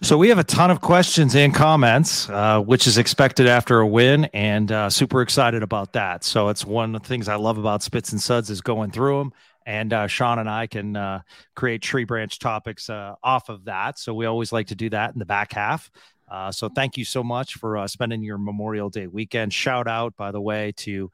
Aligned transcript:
So 0.00 0.16
we 0.16 0.28
have 0.28 0.38
a 0.38 0.44
ton 0.44 0.70
of 0.70 0.80
questions 0.80 1.34
and 1.34 1.52
comments, 1.52 2.30
uh, 2.30 2.60
which 2.60 2.86
is 2.86 2.98
expected 2.98 3.48
after 3.48 3.80
a 3.80 3.86
win, 3.86 4.26
and 4.26 4.70
uh, 4.70 4.90
super 4.90 5.22
excited 5.22 5.64
about 5.64 5.92
that. 5.94 6.22
So 6.22 6.50
it's 6.50 6.64
one 6.64 6.94
of 6.94 7.02
the 7.02 7.08
things 7.08 7.28
I 7.28 7.34
love 7.34 7.58
about 7.58 7.82
Spits 7.82 8.12
and 8.12 8.22
Suds 8.22 8.48
is 8.48 8.60
going 8.60 8.92
through 8.92 9.18
them, 9.18 9.32
and 9.66 9.92
uh, 9.92 10.06
Sean 10.06 10.38
and 10.38 10.48
I 10.48 10.68
can 10.68 10.94
uh, 10.94 11.22
create 11.56 11.82
tree 11.82 12.04
branch 12.04 12.38
topics 12.38 12.88
uh, 12.88 13.16
off 13.24 13.48
of 13.48 13.64
that. 13.64 13.98
So 13.98 14.14
we 14.14 14.26
always 14.26 14.52
like 14.52 14.68
to 14.68 14.76
do 14.76 14.88
that 14.90 15.14
in 15.14 15.18
the 15.18 15.26
back 15.26 15.52
half. 15.52 15.90
Uh, 16.30 16.52
so 16.52 16.68
thank 16.68 16.96
you 16.96 17.04
so 17.04 17.24
much 17.24 17.54
for 17.54 17.86
spending 17.88 18.22
your 18.22 18.38
Memorial 18.38 18.90
Day 18.90 19.08
weekend. 19.08 19.52
Shout 19.52 19.88
out, 19.88 20.16
by 20.16 20.30
the 20.30 20.40
way, 20.40 20.72
to 20.76 21.10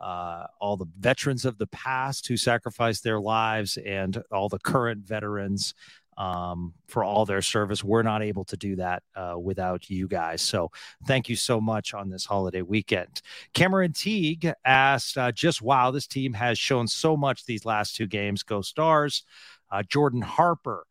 all 0.00 0.76
the 0.76 0.88
veterans 0.98 1.44
of 1.44 1.58
the 1.58 1.66
past 1.66 2.28
who 2.28 2.36
sacrificed 2.36 3.02
their 3.02 3.20
lives 3.20 3.78
and 3.78 4.22
all 4.30 4.48
the 4.48 4.60
current 4.60 5.04
veterans 5.04 5.74
um, 6.16 6.74
for 6.86 7.04
all 7.04 7.24
their 7.24 7.42
service. 7.42 7.82
We're 7.82 8.02
not 8.02 8.22
able 8.22 8.44
to 8.44 8.56
do 8.56 8.76
that 8.76 9.02
uh, 9.14 9.36
without 9.40 9.88
you 9.90 10.08
guys. 10.08 10.42
So 10.42 10.70
thank 11.06 11.28
you 11.28 11.36
so 11.36 11.60
much 11.60 11.94
on 11.94 12.10
this 12.10 12.24
holiday 12.24 12.62
weekend. 12.62 13.22
Cameron 13.54 13.92
Teague 13.92 14.52
asked, 14.64 15.16
uh, 15.16 15.32
just 15.32 15.62
wow, 15.62 15.90
this 15.90 16.06
team 16.06 16.34
has 16.34 16.58
shown 16.58 16.86
so 16.86 17.16
much 17.16 17.44
these 17.44 17.64
last 17.64 17.96
two 17.96 18.06
games. 18.06 18.42
Go 18.42 18.62
Stars. 18.62 19.24
Uh, 19.70 19.82
Jordan 19.82 20.20
Harper. 20.20 20.86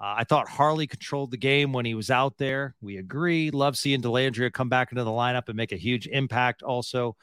Uh, 0.00 0.14
I 0.18 0.24
thought 0.24 0.48
Harley 0.48 0.86
controlled 0.86 1.30
the 1.30 1.36
game 1.36 1.72
when 1.72 1.84
he 1.84 1.94
was 1.94 2.10
out 2.10 2.38
there. 2.38 2.74
We 2.80 2.96
agree. 2.96 3.50
Love 3.50 3.76
seeing 3.76 4.02
Dellandrea 4.02 4.52
come 4.52 4.68
back 4.68 4.90
into 4.90 5.04
the 5.04 5.10
lineup 5.10 5.48
and 5.48 5.56
make 5.56 5.70
a 5.70 5.76
huge 5.76 6.08
impact. 6.08 6.62
Also, 6.62 7.16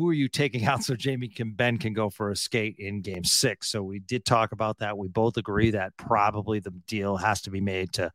who 0.00 0.08
are 0.08 0.14
you 0.14 0.28
taking 0.28 0.64
out 0.66 0.82
so 0.82 0.94
Jamie 0.94 1.28
can 1.28 1.52
Benn 1.52 1.78
can 1.78 1.92
go 1.92 2.08
for 2.08 2.30
a 2.30 2.36
skate 2.36 2.76
in 2.78 3.02
game 3.02 3.24
six? 3.24 3.70
So 3.70 3.82
we 3.82 3.98
did 3.98 4.24
talk 4.24 4.52
about 4.52 4.78
that. 4.78 4.96
We 4.96 5.08
both 5.08 5.36
agree 5.36 5.72
that 5.72 5.96
probably 5.96 6.60
the 6.60 6.70
deal 6.86 7.16
has 7.18 7.42
to 7.42 7.50
be 7.50 7.60
made 7.60 7.92
to 7.94 8.10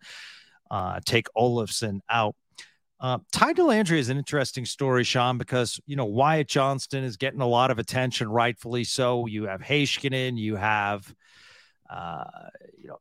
uh, 0.72 1.00
take 1.06 1.28
Olofsson 1.38 2.00
out. 2.10 2.36
Uh, 3.00 3.20
Ty 3.32 3.54
Dellandrea 3.54 4.00
is 4.00 4.10
an 4.10 4.18
interesting 4.18 4.66
story, 4.66 5.04
Sean, 5.04 5.38
because 5.38 5.80
you 5.86 5.96
know 5.96 6.06
Wyatt 6.06 6.48
Johnston 6.48 7.04
is 7.04 7.18
getting 7.18 7.42
a 7.42 7.48
lot 7.48 7.70
of 7.70 7.78
attention, 7.78 8.30
rightfully 8.30 8.84
so. 8.84 9.28
You 9.28 9.44
have 9.44 9.62
Heiskanen, 9.62 10.38
you 10.38 10.56
have 10.56 11.14
uh, 11.90 12.24
you 12.82 12.88
know 12.88 12.98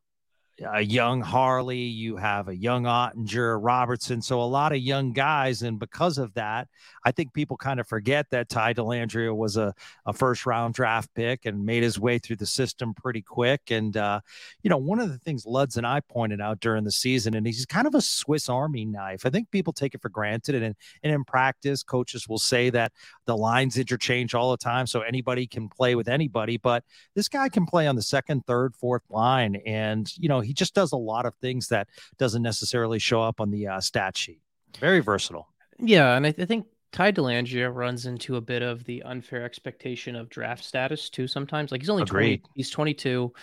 a 0.63 0.81
young 0.81 1.21
Harley, 1.21 1.81
you 1.81 2.15
have 2.15 2.47
a 2.47 2.55
young 2.55 2.83
Oettinger, 2.83 3.59
Robertson, 3.61 4.21
so 4.21 4.41
a 4.41 4.43
lot 4.43 4.71
of 4.71 4.77
young 4.77 5.11
guys. 5.11 5.63
And 5.63 5.77
because 5.77 6.17
of 6.17 6.33
that, 6.35 6.67
I 7.03 7.11
think 7.11 7.33
people 7.33 7.57
kind 7.57 7.79
of 7.79 7.87
forget 7.87 8.29
that 8.29 8.47
Ty 8.47 8.75
Dellandrea 8.75 9.35
was 9.35 9.57
a, 9.57 9.73
a 10.05 10.13
first 10.13 10.45
round 10.45 10.73
draft 10.73 11.13
pick 11.13 11.45
and 11.45 11.65
made 11.65 11.83
his 11.83 11.99
way 11.99 12.19
through 12.19 12.37
the 12.37 12.45
system 12.45 12.93
pretty 12.93 13.21
quick. 13.21 13.69
And, 13.69 13.97
uh, 13.97 14.21
you 14.63 14.69
know, 14.69 14.77
one 14.77 14.99
of 14.99 15.11
the 15.11 15.17
things 15.17 15.45
Luds 15.45 15.77
and 15.77 15.85
I 15.85 15.99
pointed 15.99 16.39
out 16.39 16.61
during 16.61 16.83
the 16.83 16.91
season, 16.91 17.35
and 17.35 17.45
he's 17.45 17.65
kind 17.65 17.87
of 17.87 17.95
a 17.95 18.01
Swiss 18.01 18.47
Army 18.47 18.85
knife. 18.85 19.25
I 19.25 19.29
think 19.29 19.51
people 19.51 19.73
take 19.73 19.93
it 19.93 20.01
for 20.01 20.09
granted. 20.09 20.55
And, 20.55 20.75
and 21.03 21.13
in 21.13 21.25
practice, 21.25 21.83
coaches 21.83 22.29
will 22.29 22.37
say 22.39 22.69
that 22.69 22.93
the 23.25 23.35
lines 23.35 23.77
interchange 23.77 24.33
all 24.33 24.51
the 24.51 24.57
time. 24.57 24.87
So 24.87 25.01
anybody 25.01 25.47
can 25.47 25.67
play 25.67 25.95
with 25.95 26.07
anybody. 26.07 26.57
But 26.57 26.83
this 27.13 27.27
guy 27.27 27.49
can 27.49 27.65
play 27.65 27.87
on 27.87 27.95
the 27.95 28.01
second, 28.01 28.45
third, 28.45 28.73
fourth 28.75 29.03
line. 29.09 29.57
And, 29.65 30.09
you 30.17 30.29
know, 30.29 30.44
he 30.45 30.53
just 30.53 30.73
does 30.73 30.91
a 30.91 30.97
lot 30.97 31.25
of 31.25 31.35
things 31.35 31.67
that 31.69 31.87
doesn't 32.17 32.41
necessarily 32.41 32.99
show 32.99 33.21
up 33.21 33.41
on 33.41 33.51
the 33.51 33.67
uh, 33.67 33.81
stat 33.81 34.17
sheet. 34.17 34.41
Very 34.79 34.99
versatile. 34.99 35.47
Yeah, 35.79 36.15
and 36.15 36.25
I, 36.25 36.31
th- 36.31 36.43
I 36.43 36.45
think 36.45 36.67
Ty 36.91 37.11
Dellandrea 37.11 37.73
runs 37.73 38.05
into 38.05 38.37
a 38.37 38.41
bit 38.41 38.61
of 38.61 38.85
the 38.85 39.03
unfair 39.03 39.43
expectation 39.43 40.15
of 40.15 40.29
draft 40.29 40.63
status 40.63 41.09
too. 41.09 41.27
Sometimes, 41.27 41.71
like 41.71 41.81
he's 41.81 41.89
only 41.89 42.03
Agreed. 42.03 42.41
20, 42.41 42.53
he's 42.55 42.69
22. 42.69 43.33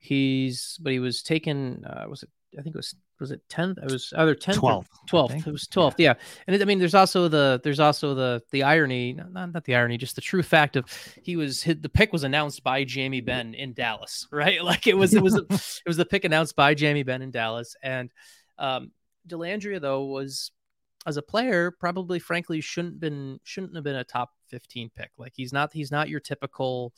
He's 0.00 0.78
but 0.82 0.92
he 0.92 0.98
was 0.98 1.22
taken. 1.22 1.84
Uh, 1.84 2.06
was 2.08 2.22
it? 2.22 2.30
I 2.58 2.62
think 2.62 2.74
it 2.74 2.78
was 2.78 2.94
was 3.20 3.30
it 3.30 3.40
10th? 3.48 3.82
It 3.82 3.90
was 3.90 4.12
either 4.16 4.34
10th 4.34 4.56
12th. 4.56 4.86
12th. 5.10 5.46
It 5.46 5.50
was 5.50 5.66
12th. 5.66 5.94
Yeah. 5.98 6.14
And 6.46 6.54
it, 6.54 6.62
I 6.62 6.64
mean, 6.64 6.78
there's 6.78 6.94
also 6.94 7.28
the, 7.28 7.60
there's 7.62 7.80
also 7.80 8.14
the, 8.14 8.42
the 8.50 8.62
irony, 8.62 9.14
not, 9.14 9.52
not 9.52 9.64
the 9.64 9.74
irony, 9.74 9.96
just 9.96 10.16
the 10.16 10.20
true 10.20 10.42
fact 10.42 10.76
of 10.76 10.84
he 11.22 11.36
was 11.36 11.62
hit. 11.62 11.82
The 11.82 11.88
pick 11.88 12.12
was 12.12 12.24
announced 12.24 12.62
by 12.62 12.84
Jamie 12.84 13.20
Benn 13.20 13.54
in 13.54 13.72
Dallas, 13.72 14.26
right? 14.32 14.62
Like 14.62 14.86
it 14.86 14.96
was, 14.96 15.14
it 15.14 15.22
was, 15.22 15.34
it 15.50 15.86
was 15.86 15.96
the 15.96 16.04
pick 16.04 16.24
announced 16.24 16.56
by 16.56 16.74
Jamie 16.74 17.02
Benn 17.02 17.22
in 17.22 17.30
Dallas. 17.30 17.76
And, 17.82 18.10
um, 18.58 18.92
Dellandrea 19.28 19.80
though 19.80 20.04
was 20.04 20.52
as 21.06 21.16
a 21.16 21.22
player, 21.22 21.70
probably 21.70 22.18
frankly 22.18 22.60
shouldn't 22.60 23.00
been, 23.00 23.40
shouldn't 23.44 23.74
have 23.74 23.84
been 23.84 23.96
a 23.96 24.04
top 24.04 24.30
15 24.48 24.90
pick. 24.96 25.10
Like 25.18 25.32
he's 25.34 25.52
not, 25.52 25.72
he's 25.72 25.90
not 25.90 26.08
your 26.08 26.20
typical, 26.20 26.92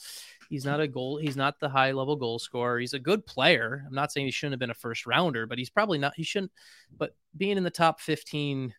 He's 0.48 0.64
not 0.64 0.80
a 0.80 0.88
goal. 0.88 1.18
He's 1.18 1.36
not 1.36 1.60
the 1.60 1.68
high 1.68 1.92
level 1.92 2.16
goal 2.16 2.38
scorer. 2.38 2.78
He's 2.78 2.94
a 2.94 2.98
good 2.98 3.26
player. 3.26 3.84
I'm 3.86 3.94
not 3.94 4.10
saying 4.10 4.26
he 4.26 4.32
shouldn't 4.32 4.54
have 4.54 4.60
been 4.60 4.70
a 4.70 4.74
first 4.74 5.06
rounder, 5.06 5.46
but 5.46 5.58
he's 5.58 5.70
probably 5.70 5.98
not. 5.98 6.14
He 6.16 6.22
shouldn't. 6.22 6.52
But 6.96 7.14
being 7.36 7.58
in 7.58 7.64
the 7.64 7.70
top 7.70 8.00
15 8.00 8.74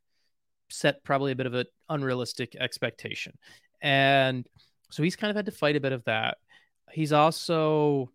set 0.70 1.04
probably 1.04 1.32
a 1.32 1.36
bit 1.36 1.46
of 1.46 1.54
an 1.54 1.66
unrealistic 1.88 2.56
expectation, 2.56 3.38
and 3.82 4.48
so 4.90 5.04
he's 5.04 5.16
kind 5.16 5.30
of 5.30 5.36
had 5.36 5.46
to 5.46 5.52
fight 5.52 5.76
a 5.76 5.80
bit 5.80 5.92
of 5.92 6.04
that. 6.06 6.38
He's 6.92 7.14
also 7.14 8.12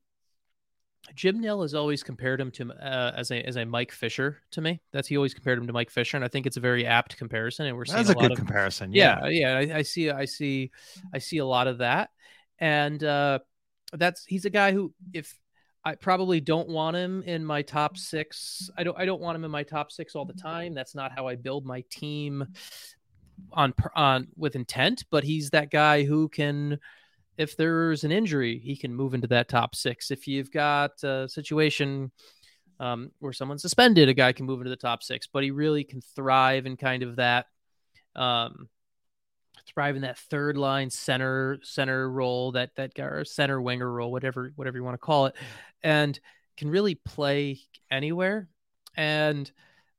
Jim 1.15 1.41
Nill 1.41 1.63
has 1.63 1.75
always 1.75 2.03
compared 2.03 2.41
him 2.41 2.51
to 2.53 2.73
uh, 2.73 3.13
as 3.17 3.31
a 3.31 3.41
as 3.43 3.57
a 3.57 3.65
Mike 3.65 3.93
Fisher 3.93 4.39
to 4.53 4.61
me. 4.61 4.81
That's 4.93 5.09
he 5.09 5.17
always 5.17 5.35
compared 5.35 5.59
him 5.59 5.67
to 5.67 5.73
Mike 5.73 5.91
Fisher, 5.91 6.17
and 6.17 6.25
I 6.25 6.29
think 6.29 6.47
it's 6.47 6.57
a 6.57 6.61
very 6.61 6.87
apt 6.87 7.17
comparison. 7.17 7.67
And 7.67 7.77
we're 7.77 7.85
seeing 7.85 7.99
that's 7.99 8.09
a, 8.09 8.13
a 8.13 8.15
good 8.15 8.33
of, 8.33 8.39
comparison. 8.39 8.93
Yeah, 8.93 9.27
yeah, 9.27 9.61
yeah 9.61 9.75
I, 9.75 9.79
I, 9.79 9.83
see, 9.83 10.11
I 10.11 10.25
see, 10.25 10.71
I 11.13 11.19
see 11.19 11.39
a 11.39 11.47
lot 11.47 11.67
of 11.67 11.79
that 11.79 12.11
and 12.59 13.03
uh, 13.03 13.39
that's 13.93 14.25
he's 14.25 14.45
a 14.45 14.51
guy 14.51 14.73
who 14.73 14.93
if 15.13 15.39
I 15.85 15.97
probably 15.97 16.41
don't 16.41 16.69
want 16.69 16.97
him 16.97 17.23
in 17.25 17.45
my 17.45 17.63
top 17.63 17.97
six. 17.97 18.71
I 18.77 18.85
don't 18.85 18.99
I 18.99 19.05
don't 19.05 19.21
want 19.21 19.37
him 19.37 19.45
in 19.45 19.51
my 19.51 19.63
top 19.63 19.93
six 19.93 20.15
all 20.15 20.25
the 20.25 20.33
time. 20.33 20.75
That's 20.75 20.95
not 20.95 21.13
how 21.13 21.27
I 21.27 21.37
build 21.37 21.67
my 21.67 21.85
team 21.91 22.47
on 23.53 23.75
on 23.95 24.29
with 24.37 24.57
intent. 24.57 25.05
But 25.11 25.25
he's 25.25 25.51
that 25.51 25.71
guy 25.71 26.05
who 26.05 26.29
can, 26.29 26.79
if 27.37 27.57
there's 27.57 28.05
an 28.05 28.13
injury, 28.13 28.59
he 28.59 28.77
can 28.77 28.95
move 28.95 29.15
into 29.15 29.27
that 29.29 29.49
top 29.49 29.75
six. 29.75 30.11
If 30.11 30.29
you've 30.29 30.53
got 30.53 31.03
a 31.03 31.29
situation 31.29 32.13
um, 32.81 33.11
where 33.19 33.33
someone's 33.33 33.63
suspended, 33.63 34.09
a 34.09 34.15
guy 34.15 34.33
can 34.33 34.47
move 34.47 34.61
into 34.61 34.71
the 34.71 34.77
top 34.77 35.03
six. 35.03 35.27
But 35.27 35.43
he 35.43 35.51
really 35.51 35.85
can 35.85 36.01
thrive 36.01 36.67
in 36.67 36.77
kind 36.77 37.03
of 37.03 37.17
that 37.17 37.47
um, 38.15 38.69
thrive 39.67 39.97
in 39.97 40.03
that 40.03 40.19
third 40.19 40.57
line 40.57 40.91
center 40.91 41.59
center 41.63 42.09
role, 42.09 42.53
that 42.53 42.71
that 42.77 42.95
guy 42.95 43.05
or 43.05 43.25
center 43.25 43.61
winger 43.61 43.91
role, 43.91 44.13
whatever 44.13 44.53
whatever 44.57 44.77
you 44.77 44.85
want 44.85 44.95
to 44.95 44.99
call 44.99 45.27
it, 45.27 45.35
and 45.83 46.19
can 46.57 46.71
really 46.71 46.95
play 46.95 47.61
anywhere. 47.91 48.49
And 48.97 49.51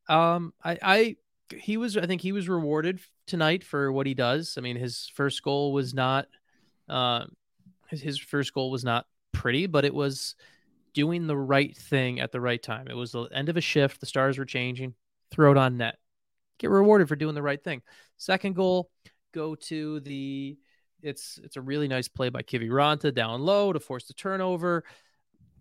um, 0.08 0.54
I, 0.64 0.78
I 0.82 1.16
he 1.56 1.78
was 1.78 1.98
I 1.98 2.06
think 2.06 2.22
he 2.22 2.32
was 2.32 2.48
rewarded 2.48 3.00
tonight 3.28 3.64
for 3.64 3.92
what 3.92 4.08
he 4.08 4.14
does. 4.14 4.56
I 4.58 4.62
mean, 4.62 4.78
his 4.78 5.12
first 5.16 5.44
goal 5.44 5.74
was 5.74 5.94
not 5.94 6.28
uh, 6.90 7.26
his, 7.90 8.18
first 8.18 8.54
goal 8.54 8.72
was 8.72 8.84
not 8.84 9.06
pretty, 9.32 9.68
but 9.68 9.86
it 9.86 9.94
was 9.94 10.36
doing 10.94 11.28
the 11.28 11.38
right 11.38 11.76
thing 11.76 12.20
at 12.20 12.32
the 12.32 12.42
right 12.42 12.62
time. 12.62 12.88
It 12.88 12.96
was 12.96 13.12
the 13.12 13.24
end 13.26 13.50
of 13.50 13.58
a 13.58 13.62
shift. 13.62 14.00
The 14.00 14.06
stars 14.06 14.38
were 14.38 14.46
changing. 14.46 14.96
Throw 15.32 15.52
it 15.52 15.58
on 15.58 15.78
net. 15.78 15.98
Get 16.58 16.70
rewarded 16.70 17.08
for 17.08 17.16
doing 17.16 17.36
the 17.36 17.42
right 17.42 17.62
thing. 17.62 17.82
Second 18.18 18.56
goal, 18.56 18.90
go 19.34 19.56
to 19.56 20.00
the 20.00 20.58
it's 21.02 21.40
it's 21.44 21.58
a 21.58 21.62
really 21.62 21.88
nice 21.88 22.08
play 22.08 22.30
by 22.30 22.42
Kiviranta 22.42 23.14
down 23.14 23.42
low 23.42 23.74
to 23.74 23.80
force 23.80 24.06
the 24.06 24.14
turnover. 24.14 24.84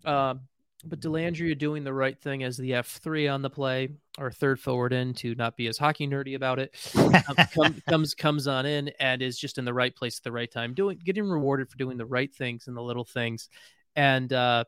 Uh, 0.03 0.35
but 0.83 0.99
Dellandrea 0.99 1.57
doing 1.57 1.83
the 1.83 1.93
right 1.93 2.19
thing 2.19 2.43
as 2.43 2.57
the 2.57 2.71
F3 2.71 3.33
on 3.33 3.41
the 3.41 3.49
play 3.49 3.89
or 4.17 4.31
third 4.31 4.59
forward 4.59 4.93
in 4.93 5.13
to 5.15 5.33
not 5.35 5.55
be 5.55 5.67
as 5.67 5.77
hockey 5.77 6.07
nerdy 6.07 6.35
about 6.35 6.59
it 6.59 6.75
um, 6.95 7.13
come, 7.53 7.81
comes 7.87 8.13
comes 8.13 8.47
on 8.47 8.65
in 8.65 8.89
and 8.99 9.21
is 9.21 9.39
just 9.39 9.57
in 9.57 9.65
the 9.65 9.73
right 9.73 9.95
place 9.95 10.17
at 10.19 10.23
the 10.23 10.31
right 10.31 10.51
time 10.51 10.73
doing 10.73 10.99
getting 11.03 11.27
rewarded 11.27 11.69
for 11.69 11.77
doing 11.77 11.97
the 11.97 12.05
right 12.05 12.33
things 12.33 12.67
and 12.67 12.75
the 12.75 12.81
little 12.81 13.05
things. 13.05 13.49
And 13.95 14.31
uh, 14.33 14.65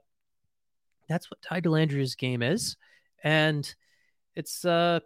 that's 1.07 1.30
what 1.30 1.42
Ty 1.42 1.62
Dellandrea's 1.62 2.15
game 2.15 2.42
is. 2.42 2.77
And 3.24 3.74
it's 4.36 4.65
uh 4.65 5.00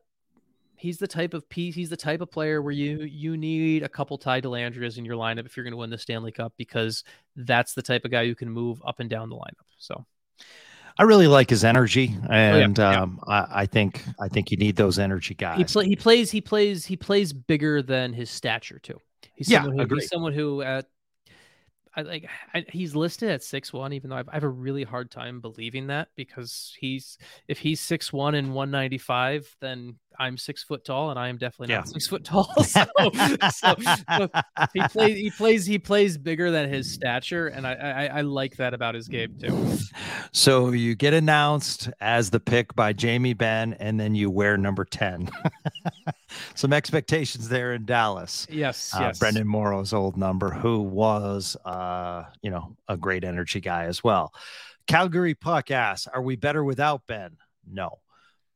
he's 0.76 0.98
the 0.98 1.08
type 1.08 1.34
of 1.34 1.48
piece 1.48 1.76
he's 1.76 1.90
the 1.90 1.98
type 1.98 2.22
of 2.22 2.32
player 2.32 2.62
where 2.62 2.74
you 2.74 3.02
you 3.04 3.38
need 3.38 3.84
a 3.84 3.90
couple 3.90 4.18
Ty 4.18 4.42
Dellandreas 4.42 4.98
in 4.98 5.06
your 5.06 5.16
lineup 5.16 5.46
if 5.46 5.56
you're 5.56 5.64
going 5.64 5.72
to 5.72 5.78
win 5.78 5.90
the 5.90 5.98
Stanley 5.98 6.32
Cup 6.32 6.54
because 6.58 7.04
that's 7.36 7.74
the 7.74 7.82
type 7.82 8.04
of 8.04 8.12
guy 8.12 8.26
who 8.26 8.36
can 8.36 8.50
move 8.50 8.82
up 8.86 9.00
and 9.00 9.10
down 9.10 9.30
the 9.30 9.36
lineup. 9.36 9.68
So 9.78 10.06
I 11.02 11.04
really 11.04 11.26
like 11.26 11.50
his 11.50 11.64
energy, 11.64 12.16
and 12.30 12.80
oh, 12.80 12.92
yeah, 12.92 13.02
um, 13.02 13.20
I, 13.28 13.48
I, 13.52 13.66
think 13.66 14.04
I 14.22 14.28
think 14.28 14.52
you 14.52 14.58
need 14.58 14.76
those 14.76 15.00
energy 15.00 15.34
guys. 15.34 15.58
He, 15.58 15.64
play, 15.64 15.88
he 15.88 15.96
plays 15.96 16.30
he 16.30 16.42
plays 16.42 16.86
he 16.86 16.96
plays 16.96 17.34
bigger 17.34 17.82
than 17.82 18.14
his 18.14 18.30
stature 18.30 18.78
too. 18.78 19.02
He's 19.34 19.50
yeah, 19.50 19.64
someone 19.64 19.90
who, 19.90 19.96
he's 19.96 20.10
someone 20.10 20.32
who 20.32 20.62
at 20.62 20.86
I 21.96 22.04
like 22.04 22.30
I, 22.54 22.66
he's 22.70 22.96
listed 22.96 23.32
at 23.32 23.44
six 23.44 23.74
one, 23.74 23.94
even 23.94 24.12
though 24.12 24.16
I've, 24.16 24.30
I 24.30 24.36
have 24.36 24.44
a 24.44 24.50
really 24.50 24.84
hard 24.84 25.10
time 25.10 25.42
believing 25.42 25.88
that 25.88 26.10
because 26.16 26.78
he's 26.80 27.18
if 27.48 27.58
he's 27.58 27.80
six 27.80 28.14
one 28.14 28.36
and 28.36 28.54
one 28.54 28.70
ninety 28.70 29.00
five, 29.00 29.52
then 29.60 29.96
I'm 30.22 30.38
six 30.38 30.64
foot 30.64 30.86
tall, 30.86 31.10
and 31.10 31.18
I 31.18 31.30
am 31.30 31.38
definitely 31.38 31.74
not 31.74 31.88
yeah. 31.88 31.92
six 31.92 32.08
foot 32.08 32.24
tall. 32.24 32.54
So, 32.62 32.86
so, 33.52 33.76
so 33.82 34.30
he 34.74 34.82
plays 34.88 35.18
he 35.18 35.32
plays 35.32 35.66
he 35.66 35.80
plays 35.80 36.18
bigger 36.18 36.52
than 36.52 36.70
his 36.70 36.92
stature, 36.94 37.48
and 37.48 37.66
I, 37.66 37.74
I 37.74 38.06
I 38.06 38.22
like 38.22 38.56
that 38.58 38.74
about 38.74 38.94
his 38.94 39.08
game 39.08 39.36
too. 39.40 39.78
So 40.32 40.70
you 40.70 40.96
get 40.96 41.14
announced 41.14 41.90
as 42.00 42.30
the 42.30 42.40
pick 42.40 42.76
by 42.76 42.94
Jamie 42.94 43.34
Benn, 43.34 43.74
and 43.74 44.00
then 44.00 44.14
you 44.14 44.30
wear 44.30 44.58
number 44.58 44.86
ten. 44.86 45.30
Some 46.56 46.72
expectations 46.72 47.50
there 47.50 47.74
in 47.74 47.86
Dallas. 47.86 48.46
Yes, 48.50 48.94
uh, 48.96 49.00
yes. 49.02 49.20
Brenden 49.20 49.46
Morrow's 49.46 49.92
old 49.92 50.18
number, 50.18 50.52
who 50.52 50.82
was, 50.82 51.58
uh, 51.66 52.26
you 52.42 52.52
know, 52.52 52.76
a 52.88 52.96
great 52.96 53.24
energy 53.24 53.60
guy 53.60 53.86
as 53.86 54.04
well. 54.04 54.34
Calgary 54.86 55.34
Puck 55.34 55.72
asks, 55.72 56.08
"Are 56.08 56.22
we 56.22 56.36
better 56.36 56.64
without 56.64 57.08
Benn?" 57.08 57.38
No. 57.70 58.00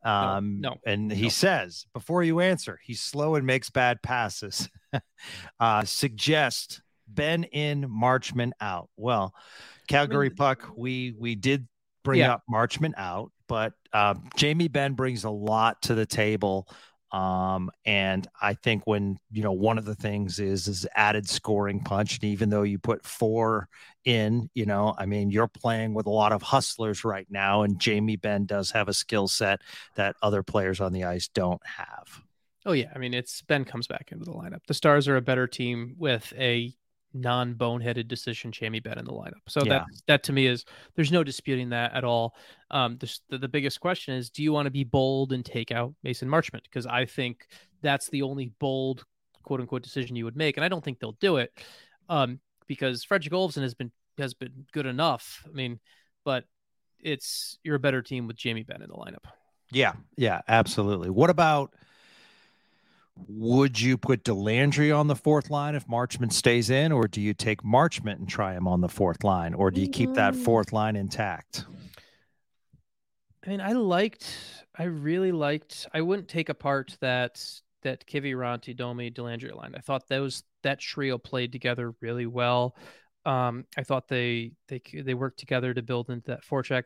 Um, 0.06 0.62
no, 0.62 0.70
no, 0.70 0.76
and 0.86 1.12
he 1.12 1.24
no. 1.24 1.30
says 1.30 1.88
before 1.94 2.24
you 2.24 2.40
answer, 2.40 2.80
he's 2.84 3.02
slow 3.02 3.36
and 3.36 3.46
makes 3.46 3.70
bad 3.72 4.02
passes. 4.04 4.70
uh, 5.60 5.84
suggest 5.84 6.82
Benn 7.08 7.44
in, 7.46 7.90
Marchment 7.90 8.52
out. 8.62 8.90
Well, 8.96 9.34
Calgary 9.88 10.28
I 10.28 10.30
mean, 10.30 10.36
Puck, 10.38 10.70
we 10.78 11.16
we 11.18 11.36
did 11.36 11.68
bring 12.04 12.20
yeah. 12.20 12.34
up 12.34 12.44
Marchment 12.50 12.94
out, 12.98 13.32
but 13.48 13.74
uh, 13.94 14.14
Jamie 14.36 14.68
Benn 14.68 14.94
brings 14.94 15.24
a 15.24 15.30
lot 15.30 15.82
to 15.84 15.96
the 15.96 16.06
table. 16.06 16.68
Um, 17.16 17.72
and 17.86 18.28
I 18.42 18.56
think 18.56 18.86
when 18.86 19.18
you 19.32 19.42
know 19.42 19.54
one 19.54 19.78
of 19.78 19.86
the 19.86 19.96
things 19.96 20.38
is 20.38 20.68
is 20.68 20.86
added 20.96 21.30
scoring 21.30 21.80
punch, 21.80 22.16
and 22.16 22.26
even 22.26 22.50
though 22.50 22.64
you 22.64 22.78
put 22.78 23.06
four 23.06 23.70
in, 24.04 24.50
you 24.54 24.66
know, 24.66 24.94
I 24.98 25.06
mean, 25.06 25.32
you're 25.32 25.48
playing 25.48 25.94
with 25.94 26.08
a 26.08 26.12
lot 26.12 26.34
of 26.34 26.42
hustlers 26.42 27.06
right 27.06 27.26
now, 27.30 27.62
and 27.62 27.80
Jamie 27.80 28.18
Benn 28.18 28.46
does 28.46 28.70
have 28.72 28.90
a 28.90 28.94
skill 28.94 29.30
set 29.30 29.62
that 29.96 30.18
other 30.22 30.44
players 30.44 30.82
on 30.82 30.92
the 30.92 31.06
ice 31.06 31.30
don't 31.30 31.66
have. 31.66 32.22
Oh 32.66 32.74
yeah, 32.74 32.92
I 32.94 32.98
mean, 32.98 33.14
it's 33.14 33.42
Benn 33.44 33.64
comes 33.64 33.88
back 33.88 34.12
into 34.12 34.26
the 34.26 34.34
lineup. 34.34 34.66
The 34.68 34.74
Stars 34.74 35.08
are 35.08 35.16
a 35.16 35.22
better 35.22 35.48
team 35.48 35.96
with 35.98 36.34
a 36.38 36.74
non-boneheaded 37.16 38.08
decision 38.08 38.52
Jamie 38.52 38.80
Benn 38.80 39.00
in 39.00 39.06
the 39.06 39.12
lineup. 39.12 39.42
So 39.48 39.62
yeah. 39.64 39.70
that 39.70 39.86
that 40.08 40.24
to 40.24 40.34
me 40.34 40.48
is 40.48 40.66
there's 40.96 41.12
no 41.12 41.24
disputing 41.24 41.70
that 41.70 41.94
at 41.94 42.04
all. 42.04 42.36
Um, 42.72 42.98
the, 42.98 43.38
the 43.38 43.48
biggest 43.48 43.80
question 43.80 44.14
is, 44.16 44.30
do 44.30 44.44
you 44.44 44.52
want 44.52 44.66
to 44.66 44.72
be 44.72 44.84
bold 44.84 45.32
and 45.32 45.44
take 45.44 45.72
out 45.72 45.94
Mason 46.04 46.28
Marchment? 46.28 46.64
Because 46.64 46.86
I 46.86 47.06
think 47.06 47.48
that's 47.82 48.10
the 48.10 48.22
only 48.22 48.52
bold 48.60 49.06
quote 49.44 49.62
unquote 49.62 49.84
decision 49.84 50.16
you 50.16 50.26
would 50.26 50.36
make, 50.36 50.58
and 50.58 50.66
I 50.66 50.68
don't 50.68 50.84
think 50.84 51.00
they'll 51.00 51.14
do 51.14 51.38
it 51.38 51.52
um, 52.10 52.40
because 52.68 53.04
Fredrik 53.04 53.32
Olofsson 53.32 53.62
has 53.62 53.74
been 53.74 53.92
has 54.18 54.34
been 54.34 54.66
good 54.72 54.86
enough. 54.86 55.44
I 55.46 55.54
mean, 55.54 55.80
but 56.24 56.44
it's 57.00 57.58
you're 57.64 57.76
a 57.76 57.80
better 57.80 58.02
team 58.02 58.28
with 58.28 58.36
Jamie 58.36 58.64
Benn 58.64 58.82
in 58.82 58.90
the 58.90 58.96
lineup. 58.96 59.26
Yeah, 59.72 59.94
yeah, 60.18 60.42
absolutely. 60.48 61.10
What 61.10 61.30
about? 61.30 61.74
Would 63.28 63.80
you 63.80 63.98
put 63.98 64.24
Dellandrea 64.24 64.98
on 64.98 65.08
the 65.08 65.16
fourth 65.16 65.50
line 65.50 65.76
if 65.76 65.88
Marchment 65.88 66.34
stays 66.34 66.70
in, 66.70 66.92
or 66.92 67.08
do 67.08 67.22
you 67.22 67.34
take 67.34 67.64
Marchment 67.64 68.16
and 68.16 68.28
try 68.28 68.54
him 68.54 68.68
on 68.68 68.82
the 68.82 68.90
fourth 68.90 69.24
line, 69.24 69.54
or 69.54 69.72
do 69.72 69.80
you 69.80 69.88
keep 69.90 70.14
that 70.14 70.34
mm. 70.34 70.44
fourth 70.44 70.74
line 70.74 70.96
intact? 70.96 71.66
I 73.46 73.50
mean, 73.50 73.62
I 73.62 73.72
liked, 73.74 74.36
I 74.78 74.84
really 74.84 75.32
liked. 75.32 75.88
I 75.94 76.02
wouldn't 76.02 76.28
take 76.28 76.50
apart 76.50 76.98
that 77.00 77.44
that 77.84 78.06
Kiviranta, 78.06 78.76
Domi, 78.76 79.12
Dellandrea 79.12 79.56
line. 79.56 79.76
I 79.76 79.80
thought 79.80 80.08
those 80.08 80.44
that 80.64 80.80
trio 80.80 81.18
played 81.18 81.52
together 81.52 81.94
really 82.02 82.26
well. 82.26 82.76
Um, 83.26 83.66
I 83.78 83.84
thought 83.84 84.08
they 84.08 84.52
they 84.68 84.82
they 84.94 85.14
worked 85.14 85.40
together 85.40 85.74
to 85.74 85.82
build 85.82 86.10
into 86.10 86.32
that 86.32 86.44
forecheck. 86.44 86.84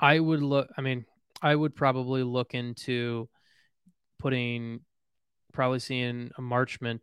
I 0.00 0.18
would 0.18 0.42
look. 0.42 0.68
I 0.76 0.80
mean, 0.80 1.04
I 1.40 1.54
would 1.54 1.76
probably 1.76 2.22
look 2.22 2.54
into 2.54 3.28
putting 4.18 4.80
probably 5.52 5.78
seeing 5.78 6.30
a 6.38 6.40
Marchment 6.40 7.00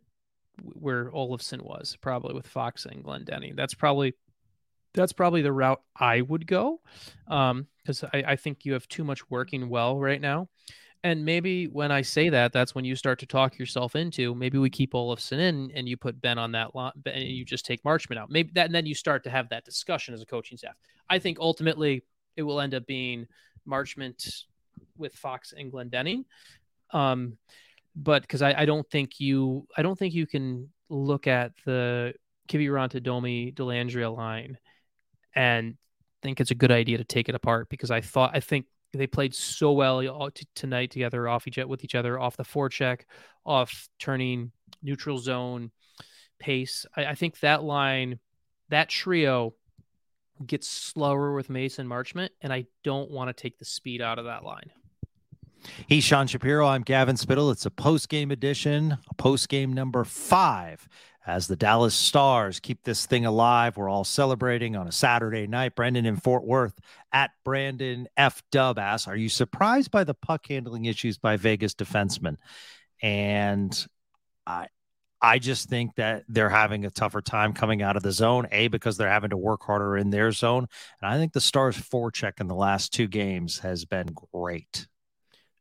where 0.62 1.10
Olofsson 1.10 1.62
was, 1.62 1.96
probably 2.00 2.34
with 2.34 2.46
Fox 2.46 2.86
and 2.86 3.04
Glendening. 3.04 3.56
That's 3.56 3.74
probably 3.74 4.14
that's 4.92 5.12
probably 5.12 5.42
the 5.42 5.52
route 5.52 5.80
I 5.94 6.20
would 6.20 6.46
go, 6.46 6.80
because 7.24 8.02
um, 8.02 8.10
I, 8.12 8.24
I 8.28 8.36
think 8.36 8.64
you 8.64 8.72
have 8.72 8.88
too 8.88 9.04
much 9.04 9.30
working 9.30 9.68
well 9.68 9.98
right 9.98 10.20
now. 10.20 10.48
And 11.02 11.24
maybe 11.24 11.66
when 11.66 11.90
I 11.90 12.02
say 12.02 12.28
that, 12.28 12.52
that's 12.52 12.74
when 12.74 12.84
you 12.84 12.94
start 12.94 13.20
to 13.20 13.26
talk 13.26 13.58
yourself 13.58 13.96
into 13.96 14.34
maybe 14.34 14.58
we 14.58 14.68
keep 14.68 14.92
Olofsson 14.92 15.38
in 15.38 15.70
and 15.74 15.88
you 15.88 15.96
put 15.96 16.20
Benn 16.20 16.38
on 16.38 16.52
that 16.52 16.74
lot 16.74 16.94
and 17.06 17.22
you 17.22 17.44
just 17.44 17.64
take 17.64 17.82
Marchment 17.84 18.18
out. 18.18 18.30
Maybe 18.30 18.50
that 18.54 18.66
and 18.66 18.74
then 18.74 18.84
you 18.84 18.94
start 18.94 19.24
to 19.24 19.30
have 19.30 19.48
that 19.48 19.64
discussion 19.64 20.12
as 20.12 20.20
a 20.20 20.26
coaching 20.26 20.58
staff. 20.58 20.74
I 21.08 21.18
think 21.18 21.38
ultimately 21.40 22.04
it 22.36 22.42
will 22.42 22.60
end 22.60 22.74
up 22.74 22.86
being 22.86 23.26
Marchment 23.66 24.44
with 24.98 25.14
Fox 25.14 25.54
and 25.56 25.72
Glendening. 25.72 26.24
Um, 26.92 27.38
but 27.94 28.22
because 28.22 28.42
I, 28.42 28.54
I 28.58 28.64
don't 28.64 28.88
think 28.90 29.20
you 29.20 29.66
I 29.76 29.82
don't 29.82 29.98
think 29.98 30.14
you 30.14 30.26
can 30.26 30.68
look 30.88 31.26
at 31.26 31.52
the 31.64 32.14
Kiviranta 32.48 33.02
Domi 33.02 33.52
Dellandrea 33.52 34.14
line 34.14 34.58
and 35.34 35.76
think 36.22 36.40
it's 36.40 36.50
a 36.50 36.56
good 36.56 36.72
idea 36.72 36.98
to 36.98 37.04
take 37.04 37.28
it 37.28 37.34
apart 37.34 37.68
because 37.68 37.90
I 37.90 38.00
thought 38.00 38.32
I 38.34 38.40
think 38.40 38.66
they 38.92 39.06
played 39.06 39.34
so 39.34 39.72
well 39.72 40.30
tonight 40.54 40.90
together 40.90 41.28
off 41.28 41.46
each 41.46 41.58
with 41.58 41.84
each 41.84 41.94
other 41.94 42.18
off 42.18 42.36
the 42.36 42.44
forecheck, 42.44 43.02
off 43.44 43.88
turning 43.98 44.52
neutral 44.82 45.18
zone 45.18 45.70
pace. 46.38 46.86
I, 46.96 47.06
I 47.06 47.14
think 47.14 47.38
that 47.40 47.62
line, 47.62 48.18
that 48.68 48.88
trio 48.88 49.54
gets 50.44 50.68
slower 50.68 51.34
with 51.34 51.50
Mason 51.50 51.86
Marchment, 51.86 52.30
and 52.40 52.52
I 52.52 52.64
don't 52.82 53.10
want 53.10 53.28
to 53.28 53.42
take 53.42 53.58
the 53.58 53.64
speed 53.64 54.00
out 54.00 54.18
of 54.18 54.24
that 54.24 54.44
line. 54.44 54.70
He's 55.86 56.04
Sean 56.04 56.26
Shapiro. 56.26 56.66
I'm 56.66 56.82
Gavin 56.82 57.16
Spittle. 57.16 57.50
It's 57.50 57.66
a 57.66 57.70
post 57.70 58.08
game 58.08 58.30
edition, 58.30 58.98
a 59.08 59.14
post 59.14 59.48
game 59.48 59.72
number 59.72 60.04
five. 60.04 60.88
As 61.26 61.46
the 61.46 61.56
Dallas 61.56 61.94
Stars 61.94 62.60
keep 62.60 62.82
this 62.82 63.04
thing 63.04 63.26
alive, 63.26 63.76
we're 63.76 63.90
all 63.90 64.04
celebrating 64.04 64.74
on 64.74 64.88
a 64.88 64.92
Saturday 64.92 65.46
night. 65.46 65.74
Brendan 65.74 66.06
in 66.06 66.16
Fort 66.16 66.44
Worth 66.44 66.80
at 67.12 67.30
Brandon 67.44 68.08
F. 68.16 68.42
Dub 68.50 68.78
asks, 68.78 69.06
Are 69.06 69.16
you 69.16 69.28
surprised 69.28 69.90
by 69.90 70.02
the 70.02 70.14
puck 70.14 70.46
handling 70.48 70.86
issues 70.86 71.18
by 71.18 71.36
Vegas 71.36 71.74
defensemen? 71.74 72.36
And 73.02 73.86
I, 74.46 74.68
I 75.20 75.38
just 75.38 75.68
think 75.68 75.94
that 75.96 76.24
they're 76.26 76.48
having 76.48 76.86
a 76.86 76.90
tougher 76.90 77.20
time 77.20 77.52
coming 77.52 77.82
out 77.82 77.96
of 77.96 78.02
the 78.02 78.12
zone, 78.12 78.48
A, 78.50 78.68
because 78.68 78.96
they're 78.96 79.10
having 79.10 79.30
to 79.30 79.36
work 79.36 79.62
harder 79.62 79.98
in 79.98 80.08
their 80.08 80.32
zone. 80.32 80.66
And 81.02 81.12
I 81.12 81.18
think 81.18 81.34
the 81.34 81.40
Stars' 81.40 81.76
forecheck 81.76 82.40
in 82.40 82.46
the 82.46 82.54
last 82.54 82.94
two 82.94 83.06
games 83.06 83.58
has 83.58 83.84
been 83.84 84.08
great. 84.32 84.86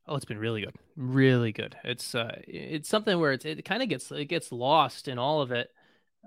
Oh, 0.09 0.15
it's 0.15 0.25
been 0.25 0.39
really 0.39 0.61
good, 0.61 0.75
really 0.97 1.51
good. 1.51 1.77
It's 1.83 2.15
uh, 2.15 2.41
it's 2.47 2.89
something 2.89 3.19
where 3.19 3.31
it's 3.31 3.45
it 3.45 3.63
kind 3.63 3.83
of 3.83 3.89
gets 3.89 4.11
it 4.11 4.25
gets 4.25 4.51
lost 4.51 5.07
in 5.07 5.19
all 5.19 5.41
of 5.41 5.51
it. 5.51 5.69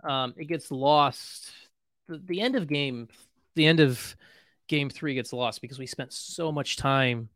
Um, 0.04 0.34
it 0.36 0.44
gets 0.44 0.70
lost. 0.70 1.50
The, 2.06 2.22
the 2.24 2.40
end 2.40 2.54
of 2.54 2.68
game, 2.68 3.08
the 3.56 3.66
end 3.66 3.80
of 3.80 4.16
game 4.68 4.88
three 4.88 5.14
gets 5.14 5.32
lost 5.32 5.60
because 5.60 5.80
we 5.80 5.86
spent 5.86 6.12
so 6.12 6.52
much 6.52 6.76
time 6.76 7.28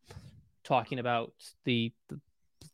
talking 0.63 1.01
about 1.01 1.33
the, 1.65 1.93
the 2.09 2.21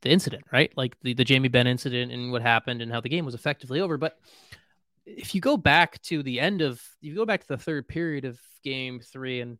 the 0.02 0.10
incident, 0.10 0.44
right? 0.52 0.70
Like 0.76 0.94
the, 1.00 1.14
the 1.14 1.24
Jamie 1.24 1.48
Benn 1.48 1.66
incident 1.66 2.12
and 2.12 2.30
what 2.30 2.42
happened 2.42 2.82
and 2.82 2.92
how 2.92 3.00
the 3.00 3.08
game 3.08 3.24
was 3.24 3.34
effectively 3.34 3.80
over. 3.80 3.96
But 3.96 4.18
if 5.06 5.34
you 5.34 5.40
go 5.40 5.56
back 5.56 6.02
to 6.02 6.22
the 6.22 6.40
end 6.40 6.60
of, 6.60 6.74
if 6.74 7.08
you 7.08 7.14
go 7.14 7.24
back 7.24 7.40
to 7.40 7.48
the 7.48 7.56
third 7.56 7.88
period 7.88 8.26
of 8.26 8.38
game 8.62 9.00
three, 9.00 9.40
and 9.40 9.56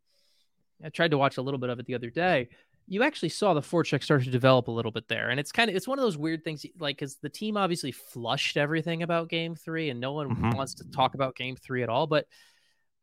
I 0.85 0.91
tried 0.91 1.13
to 1.13 1.19
watch 1.19 1.39
a 1.39 1.43
little 1.43 1.59
bit 1.59 1.71
of 1.71 1.79
it 1.79 1.87
the 1.87 1.95
other 1.95 2.11
day, 2.11 2.51
you 2.87 3.03
actually 3.03 3.29
saw 3.29 3.55
the 3.55 3.61
forecheck 3.61 4.03
start 4.03 4.25
to 4.25 4.31
develop 4.31 4.69
a 4.69 4.73
little 4.73 4.91
bit 4.91 5.09
there. 5.09 5.31
And 5.31 5.39
it's 5.39 5.53
kind 5.53 5.71
of 5.71 5.77
it's 5.77 5.89
one 5.89 5.99
of 5.99 6.03
those 6.03 6.19
weird 6.19 6.45
things 6.45 6.67
like 6.79 6.97
because 6.97 7.17
the 7.17 7.29
team 7.29 7.57
obviously 7.57 7.93
flushed 7.93 8.57
everything 8.57 9.03
about 9.03 9.29
game 9.29 9.55
three 9.55 9.91
and 9.91 10.01
no 10.01 10.13
one 10.13 10.31
mm-hmm. 10.31 10.51
wants 10.51 10.75
to 10.75 10.91
talk 10.91 11.15
about 11.15 11.37
game 11.37 11.57
three 11.57 11.83
at 11.83 11.89
all. 11.89 12.07
But 12.07 12.27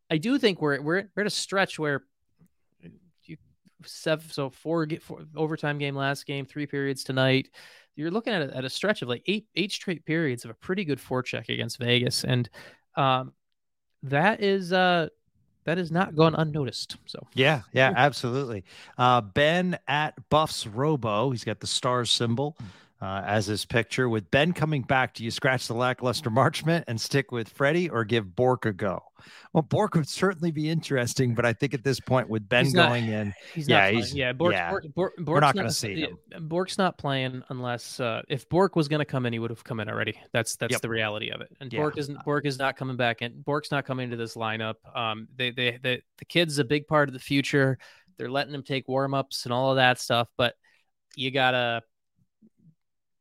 I 0.09 0.17
do 0.17 0.37
think 0.37 0.61
we're 0.61 0.81
we're 0.81 1.09
we're 1.15 1.21
at 1.21 1.27
a 1.27 1.31
stretch 1.31 1.79
where 1.79 2.03
you 3.23 3.37
seven, 3.85 4.29
so 4.29 4.49
four, 4.49 4.85
get 4.85 5.01
four 5.01 5.21
overtime 5.35 5.77
game 5.77 5.95
last 5.95 6.25
game, 6.25 6.45
three 6.45 6.67
periods 6.67 7.03
tonight. 7.03 7.49
You're 7.95 8.11
looking 8.11 8.33
at 8.33 8.49
a, 8.49 8.57
at 8.57 8.65
a 8.65 8.69
stretch 8.69 9.01
of 9.01 9.09
like 9.09 9.23
eight 9.27 9.47
eight 9.55 9.71
straight 9.71 10.05
periods 10.05 10.45
of 10.45 10.51
a 10.51 10.55
pretty 10.55 10.85
good 10.85 10.99
forecheck 10.99 11.49
against 11.49 11.79
Vegas, 11.79 12.23
and 12.23 12.49
um, 12.95 13.33
that 14.03 14.41
is 14.41 14.73
uh 14.73 15.07
that 15.69 15.77
is 15.77 15.91
not 15.91 16.15
gone 16.15 16.33
unnoticed. 16.33 16.97
So 17.05 17.27
yeah, 17.35 17.61
yeah, 17.73 17.93
absolutely. 17.95 18.65
Uh, 18.97 19.21
ben 19.21 19.77
at 19.87 20.15
Buffs 20.29 20.65
Robo, 20.65 21.29
he's 21.29 21.43
got 21.43 21.59
the 21.59 21.67
star 21.67 22.05
symbol 22.05 22.57
uh, 23.01 23.21
as 23.25 23.45
his 23.45 23.65
picture. 23.65 24.09
With 24.09 24.29
Benn 24.31 24.53
coming 24.53 24.81
back, 24.81 25.13
do 25.13 25.23
you 25.23 25.31
scratch 25.31 25.67
the 25.67 25.73
lackluster 25.73 26.29
Marchment 26.29 26.83
and 26.87 26.99
stick 26.99 27.31
with 27.31 27.49
Freddie 27.49 27.89
or 27.89 28.03
give 28.03 28.35
Bourque 28.35 28.65
a 28.65 28.73
go? 28.73 29.03
Well, 29.53 29.63
Bourque 29.63 29.95
would 29.95 30.07
certainly 30.07 30.51
be 30.51 30.69
interesting, 30.69 31.35
but 31.35 31.45
I 31.45 31.53
think 31.53 31.73
at 31.73 31.83
this 31.83 31.99
point 31.99 32.29
with 32.29 32.47
Benn 32.47 32.71
not, 32.71 32.89
going 32.89 33.07
in, 33.07 33.33
he's 33.53 33.67
yeah, 33.67 33.85
not 33.85 33.93
he's, 33.93 34.13
yeah, 34.13 34.33
Bourque, 34.33 34.53
yeah. 34.53 34.69
Bourque, 34.69 34.85
Bourque, 34.95 35.13
we're 35.25 35.39
not 35.39 35.55
going 35.55 35.67
to 35.67 35.73
see 35.73 36.01
him. 36.01 36.17
Bourque's 36.41 36.77
not 36.77 36.97
playing 36.97 37.43
unless 37.49 37.99
uh, 37.99 38.21
if 38.27 38.47
Bourque 38.49 38.75
was 38.75 38.87
going 38.87 38.99
to 38.99 39.05
come 39.05 39.25
in, 39.25 39.33
he 39.33 39.39
would 39.39 39.49
have 39.49 39.63
come 39.63 39.79
in 39.79 39.89
already. 39.89 40.19
That's 40.33 40.55
that's 40.55 40.73
Yep. 40.73 40.81
the 40.81 40.89
reality 40.89 41.31
of 41.31 41.41
it. 41.41 41.49
And 41.59 41.71
Yeah. 41.71 41.79
Bourque 41.79 41.97
is 41.97 42.09
Bourque 42.25 42.45
is 42.45 42.59
not 42.59 42.77
coming 42.77 42.97
back 42.97 43.21
in. 43.21 43.41
Bourque's 43.41 43.71
not 43.71 43.85
coming 43.85 44.05
into 44.05 44.17
this 44.17 44.35
lineup. 44.35 44.75
Um, 44.95 45.27
they 45.35 45.51
they 45.51 45.79
they 45.81 46.01
the 46.17 46.25
kid's 46.25 46.59
a 46.59 46.63
big 46.63 46.87
part 46.87 47.09
of 47.09 47.13
the 47.13 47.19
future. 47.19 47.77
They're 48.17 48.31
letting 48.31 48.53
him 48.53 48.63
take 48.63 48.87
warm 48.87 49.13
ups 49.13 49.45
and 49.45 49.53
all 49.53 49.71
of 49.71 49.77
that 49.77 49.99
stuff, 49.99 50.27
but 50.37 50.55
you 51.15 51.31
gotta 51.31 51.81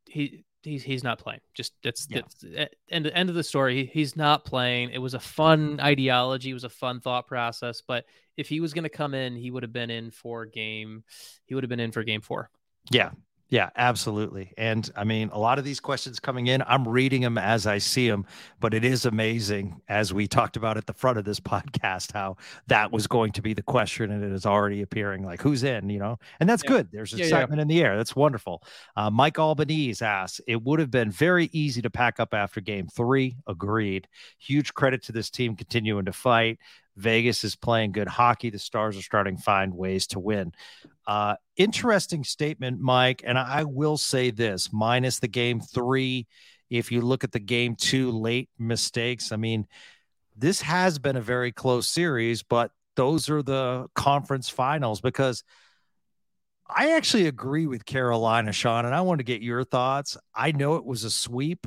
he 0.09 0.43
he's 0.63 0.83
he's 0.83 1.03
not 1.03 1.19
playing. 1.19 1.39
Just 1.53 1.73
that's 1.83 2.07
Yeah. 2.09 2.21
that's 2.21 2.43
eh, 2.55 2.67
end 2.89 3.07
end 3.07 3.29
of 3.29 3.35
the 3.35 3.43
story. 3.43 3.75
He, 3.75 3.85
he's 3.85 4.15
not 4.15 4.45
playing. 4.45 4.91
It 4.91 4.97
was 4.97 5.13
a 5.13 5.19
fun 5.19 5.79
ideology. 5.79 6.49
It 6.49 6.53
was 6.53 6.63
a 6.63 6.69
fun 6.69 6.99
thought 6.99 7.27
process. 7.27 7.81
But 7.85 8.05
if 8.37 8.49
he 8.49 8.59
was 8.59 8.73
going 8.73 8.83
to 8.83 8.89
come 8.89 9.13
in, 9.13 9.35
he 9.35 9.51
would 9.51 9.63
have 9.63 9.73
been 9.73 9.89
in 9.89 10.11
for 10.11 10.45
game. 10.45 11.03
He 11.45 11.55
would 11.55 11.63
have 11.63 11.69
been 11.69 11.79
in 11.79 11.91
for 11.91 12.03
game 12.03 12.21
four. 12.21 12.49
Yeah. 12.91 13.11
Yeah, 13.51 13.71
absolutely. 13.75 14.53
And 14.59 14.87
I 14.95 15.03
mean, 15.03 15.29
a 15.33 15.39
lot 15.39 15.57
of 15.57 15.65
these 15.65 15.79
questions 15.79 16.19
coming 16.19 16.45
in, 16.47 16.61
I'm 16.67 16.87
reading 16.87 17.21
them 17.23 17.39
as 17.39 17.65
I 17.65 17.79
see 17.79 18.07
them, 18.07 18.27
but 18.59 18.75
it 18.75 18.85
is 18.85 19.05
amazing, 19.05 19.81
as 19.89 20.13
we 20.13 20.27
talked 20.27 20.55
about 20.55 20.77
at 20.77 20.85
the 20.85 20.93
front 20.93 21.17
of 21.17 21.25
this 21.25 21.39
podcast, 21.39 22.13
how 22.13 22.37
that 22.67 22.91
was 22.91 23.07
going 23.07 23.31
to 23.31 23.41
be 23.41 23.55
the 23.55 23.63
question 23.63 24.11
and 24.11 24.23
it 24.23 24.31
is 24.31 24.45
already 24.45 24.83
appearing 24.83 25.23
like 25.25 25.41
who's 25.41 25.63
in, 25.63 25.89
you 25.89 25.97
know? 25.97 26.19
And 26.39 26.47
that's 26.47 26.63
Yeah. 26.63 26.69
good. 26.69 26.89
There's 26.91 27.11
Yeah, 27.11 27.17
yeah. 27.19 27.23
excitement 27.25 27.59
in 27.59 27.67
the 27.67 27.81
air. 27.83 27.97
That's 27.97 28.15
wonderful. 28.15 28.61
Uh, 28.95 29.09
Mike 29.09 29.39
Albanese 29.39 30.05
asks, 30.05 30.39
it 30.45 30.61
would 30.63 30.79
have 30.79 30.91
been 30.91 31.09
very 31.09 31.49
easy 31.51 31.81
to 31.81 31.89
pack 31.89 32.19
up 32.19 32.35
after 32.35 32.61
game 32.61 32.87
three. 32.87 33.35
Agreed. 33.47 34.07
Huge 34.37 34.75
credit 34.75 35.01
to 35.05 35.11
this 35.11 35.31
team 35.31 35.55
continuing 35.55 36.05
to 36.05 36.13
fight. 36.13 36.59
Vegas 36.99 37.43
is 37.43 37.55
playing 37.55 37.93
good 37.93 38.07
hockey. 38.07 38.49
The 38.49 38.59
Stars 38.59 38.97
are 38.97 39.01
starting 39.01 39.37
to 39.37 39.43
find 39.43 39.73
ways 39.73 40.07
to 40.07 40.19
win. 40.19 40.51
Uh, 41.07 41.35
interesting 41.55 42.23
statement, 42.23 42.79
Mike. 42.79 43.23
And 43.25 43.37
I 43.37 43.63
will 43.63 43.97
say 43.97 44.31
this 44.31 44.69
minus 44.71 45.19
the 45.19 45.27
game 45.27 45.61
three, 45.61 46.27
if 46.69 46.91
you 46.91 47.01
look 47.01 47.23
at 47.23 47.31
the 47.31 47.39
game 47.39 47.75
two 47.75 48.11
late 48.11 48.49
mistakes, 48.59 49.31
I 49.31 49.37
mean, 49.37 49.65
this 50.37 50.61
has 50.61 50.99
been 50.99 51.15
a 51.15 51.21
very 51.21 51.51
close 51.51 51.87
series, 51.89 52.43
but 52.43 52.71
those 52.95 53.29
are 53.29 53.41
the 53.41 53.87
conference 53.95 54.49
finals 54.49 55.01
because 55.01 55.43
I 56.69 56.91
actually 56.91 57.27
agree 57.27 57.65
with 57.65 57.85
Carolina, 57.85 58.51
Sean, 58.51 58.85
and 58.85 58.93
I 58.93 59.01
want 59.01 59.19
to 59.19 59.23
get 59.23 59.41
your 59.41 59.63
thoughts. 59.63 60.17
I 60.35 60.51
know 60.51 60.75
it 60.75 60.85
was 60.85 61.03
a 61.03 61.09
sweep 61.09 61.65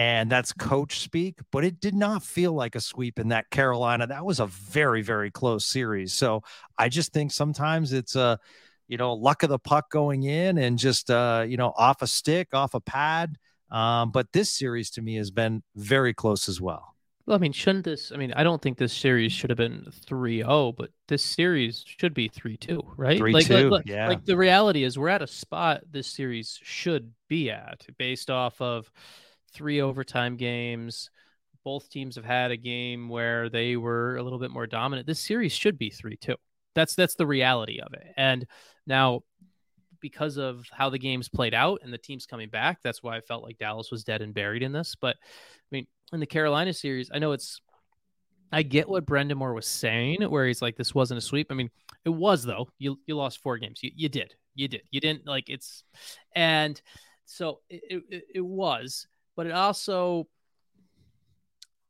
and 0.00 0.30
that's 0.30 0.54
coach 0.54 1.00
speak, 1.00 1.40
but 1.52 1.62
it 1.62 1.78
did 1.78 1.94
not 1.94 2.22
feel 2.22 2.54
like 2.54 2.74
a 2.74 2.80
sweep 2.80 3.18
in 3.18 3.28
that 3.28 3.50
Carolina. 3.50 4.06
That 4.06 4.24
was 4.24 4.40
a 4.40 4.46
very, 4.46 5.02
very 5.02 5.30
close 5.30 5.66
series. 5.66 6.14
So 6.14 6.42
I 6.78 6.88
just 6.88 7.12
think 7.12 7.32
sometimes 7.32 7.92
it's 7.92 8.16
a, 8.16 8.38
you 8.88 8.96
know, 8.96 9.12
luck 9.12 9.42
of 9.42 9.50
the 9.50 9.58
puck 9.58 9.90
going 9.90 10.22
in 10.22 10.56
and 10.56 10.78
just, 10.78 11.10
uh, 11.10 11.44
you 11.46 11.58
know, 11.58 11.74
off 11.76 12.00
a 12.00 12.06
stick, 12.06 12.54
off 12.54 12.72
a 12.72 12.80
pad. 12.80 13.36
Um, 13.70 14.10
but 14.10 14.32
this 14.32 14.48
series 14.48 14.90
to 14.92 15.02
me 15.02 15.16
has 15.16 15.30
been 15.30 15.62
very 15.76 16.14
close 16.14 16.48
as 16.48 16.62
well. 16.62 16.94
Well, 17.26 17.36
I 17.36 17.38
mean, 17.38 17.52
shouldn't 17.52 17.84
this? 17.84 18.10
I 18.10 18.16
mean, 18.16 18.32
I 18.32 18.42
don't 18.42 18.62
think 18.62 18.78
this 18.78 18.94
series 18.94 19.32
should 19.32 19.50
have 19.50 19.58
been 19.58 19.86
3-0, 20.06 20.76
but 20.78 20.88
this 21.08 21.22
series 21.22 21.84
should 21.86 22.14
be 22.14 22.30
3-2, 22.30 22.82
right? 22.96 23.20
like, 23.20 23.44
3-2, 23.44 23.70
like, 23.70 23.86
yeah. 23.86 24.08
Like 24.08 24.24
the 24.24 24.38
reality 24.38 24.82
is, 24.82 24.98
we're 24.98 25.10
at 25.10 25.20
a 25.20 25.26
spot 25.26 25.82
this 25.90 26.06
series 26.06 26.58
should 26.62 27.12
be 27.28 27.50
at, 27.50 27.86
based 27.98 28.30
off 28.30 28.58
of 28.62 28.90
three 29.52 29.80
overtime 29.80 30.36
games. 30.36 31.10
Both 31.64 31.90
teams 31.90 32.16
have 32.16 32.24
had 32.24 32.50
a 32.50 32.56
game 32.56 33.08
where 33.08 33.48
they 33.48 33.76
were 33.76 34.16
a 34.16 34.22
little 34.22 34.38
bit 34.38 34.50
more 34.50 34.66
dominant. 34.66 35.06
This 35.06 35.20
series 35.20 35.52
should 35.52 35.78
be 35.78 35.90
3-2. 35.90 36.34
That's 36.74 36.94
that's 36.94 37.16
the 37.16 37.26
reality 37.26 37.80
of 37.80 37.92
it. 37.94 38.06
And 38.16 38.46
now 38.86 39.22
because 40.00 40.36
of 40.38 40.64
how 40.72 40.88
the 40.88 40.98
games 40.98 41.28
played 41.28 41.52
out 41.52 41.80
and 41.82 41.92
the 41.92 41.98
teams 41.98 42.26
coming 42.26 42.48
back, 42.48 42.78
that's 42.82 43.02
why 43.02 43.16
I 43.16 43.20
felt 43.20 43.42
like 43.42 43.58
Dallas 43.58 43.90
was 43.90 44.04
dead 44.04 44.22
and 44.22 44.32
buried 44.32 44.62
in 44.62 44.72
this. 44.72 44.94
But 44.94 45.16
I 45.20 45.68
mean, 45.70 45.86
in 46.12 46.20
the 46.20 46.26
Carolina 46.26 46.72
series, 46.72 47.10
I 47.12 47.18
know 47.18 47.32
it's 47.32 47.60
I 48.52 48.62
get 48.62 48.88
what 48.88 49.06
Brind'Amour 49.06 49.54
was 49.54 49.66
saying, 49.66 50.22
where 50.22 50.46
he's 50.46 50.62
like, 50.62 50.76
this 50.76 50.94
wasn't 50.94 51.18
a 51.18 51.20
sweep. 51.20 51.48
I 51.50 51.54
mean, 51.54 51.70
it 52.04 52.10
was 52.10 52.44
though. 52.44 52.68
You 52.78 52.98
you 53.06 53.16
lost 53.16 53.42
four 53.42 53.58
games. 53.58 53.80
You 53.82 53.90
you 53.94 54.08
did. 54.08 54.34
You 54.54 54.68
did. 54.68 54.82
You 54.90 55.00
didn't 55.00 55.26
like 55.26 55.48
it's 55.48 55.84
and 56.34 56.80
so 57.24 57.60
it, 57.68 58.02
it, 58.10 58.24
it 58.34 58.40
was, 58.40 59.06
but 59.36 59.46
it 59.46 59.52
also 59.52 60.26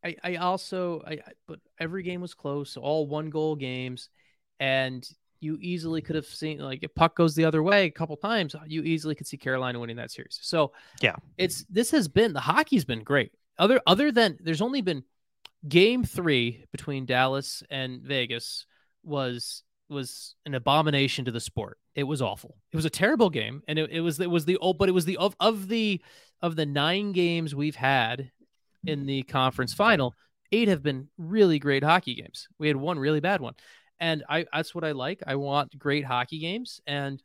I 0.05 0.17
I 0.23 0.37
also 0.37 1.03
I 1.07 1.13
I- 1.13 1.33
but 1.47 1.61
every 1.79 2.03
game 2.03 2.21
was 2.21 2.35
close, 2.35 2.77
all 2.77 3.07
one 3.07 3.31
goal 3.31 3.57
games, 3.57 4.09
and 4.59 5.07
you 5.41 5.57
easily 5.61 6.03
could 6.03 6.17
have 6.17 6.27
seen 6.27 6.59
like 6.59 6.81
if 6.83 6.95
puck 6.95 7.17
goes 7.17 7.35
the 7.35 7.45
other 7.45 7.63
way 7.63 7.87
a 7.87 7.91
couple 7.91 8.17
times, 8.17 8.55
you 8.67 8.83
easily 8.83 9.15
could 9.15 9.27
see 9.27 9.37
Carolina 9.39 9.79
winning 9.79 9.97
that 9.97 10.11
series. 10.11 10.39
So 10.43 10.73
Yeah. 11.01 11.17
it's 11.39 11.65
this 11.71 11.91
has 11.93 12.09
been 12.09 12.33
the 12.33 12.41
hockey's 12.41 12.85
been 12.85 13.03
great. 13.03 13.33
Other 13.59 13.81
other 13.87 14.13
than 14.13 14.39
there's 14.41 14.61
only 14.63 14.81
been 14.83 15.05
game 15.69 16.05
three 16.05 16.65
between 16.73 17.07
Dallas 17.07 17.63
and 17.71 18.03
Vegas 18.03 18.67
was 19.03 19.63
was 19.91 20.35
an 20.47 20.55
abomination 20.55 21.25
to 21.25 21.31
the 21.31 21.41
sport. 21.41 21.79
It 21.95 22.05
was 22.05 22.23
awful. 22.23 22.57
It 22.73 22.77
was 22.77 22.85
a 22.85 22.91
terrible 22.91 23.31
game, 23.31 23.63
and 23.69 23.79
it, 23.79 23.91
it 23.91 24.01
was 24.01 24.21
it 24.21 24.31
was 24.31 24.45
the 24.45 24.57
old, 24.59 24.79
but 24.79 24.89
it 24.89 24.93
was 24.93 25.05
the 25.05 25.17
of 25.17 25.35
of 25.41 25.69
the 25.69 26.01
of 26.41 26.57
the 26.57 26.67
nine 26.67 27.13
games 27.13 27.55
we've 27.55 27.77
had 27.77 28.31
in 28.85 29.07
the 29.07 29.23
conference 29.25 29.75
final, 29.75 30.15
eight 30.53 30.69
have 30.69 30.83
been 30.83 31.09
really 31.19 31.59
great 31.59 31.85
hockey 31.85 32.15
games. 32.15 32.49
We 32.59 32.69
had 32.69 32.77
one 32.77 32.99
really 32.99 33.21
bad 33.21 33.41
one, 33.41 33.55
and 33.99 34.25
I 34.29 34.47
that's 34.53 34.75
what 34.75 34.85
I 34.85 34.93
like. 34.93 35.23
I 35.27 35.37
want 35.37 35.79
great 35.79 36.05
hockey 36.05 36.39
games, 36.39 36.81
and 36.87 37.23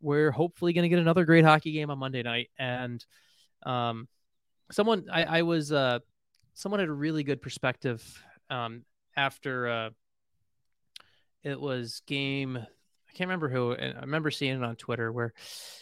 we're 0.00 0.30
hopefully 0.30 0.72
going 0.72 0.84
to 0.84 0.88
get 0.88 0.98
another 0.98 1.24
great 1.24 1.44
hockey 1.44 1.72
game 1.72 1.90
on 1.90 1.98
Monday 1.98 2.22
night. 2.22 2.50
And 2.58 3.04
um, 3.64 4.08
someone 4.70 5.06
I, 5.10 5.24
I 5.24 5.42
was 5.42 5.72
uh, 5.72 6.00
someone 6.54 6.80
had 6.80 6.88
a 6.88 6.92
really 6.92 7.22
good 7.22 7.42
perspective 7.42 8.02
um, 8.50 8.82
after 9.16 9.68
uh, 9.68 9.90
it 11.42 11.60
was 11.60 12.02
game. 12.06 12.56
I 12.56 13.12
can't 13.12 13.28
remember 13.28 13.48
who. 13.48 13.74
I 13.74 14.00
remember 14.00 14.30
seeing 14.30 14.56
it 14.56 14.64
on 14.64 14.76
Twitter 14.76 15.12
where 15.12 15.32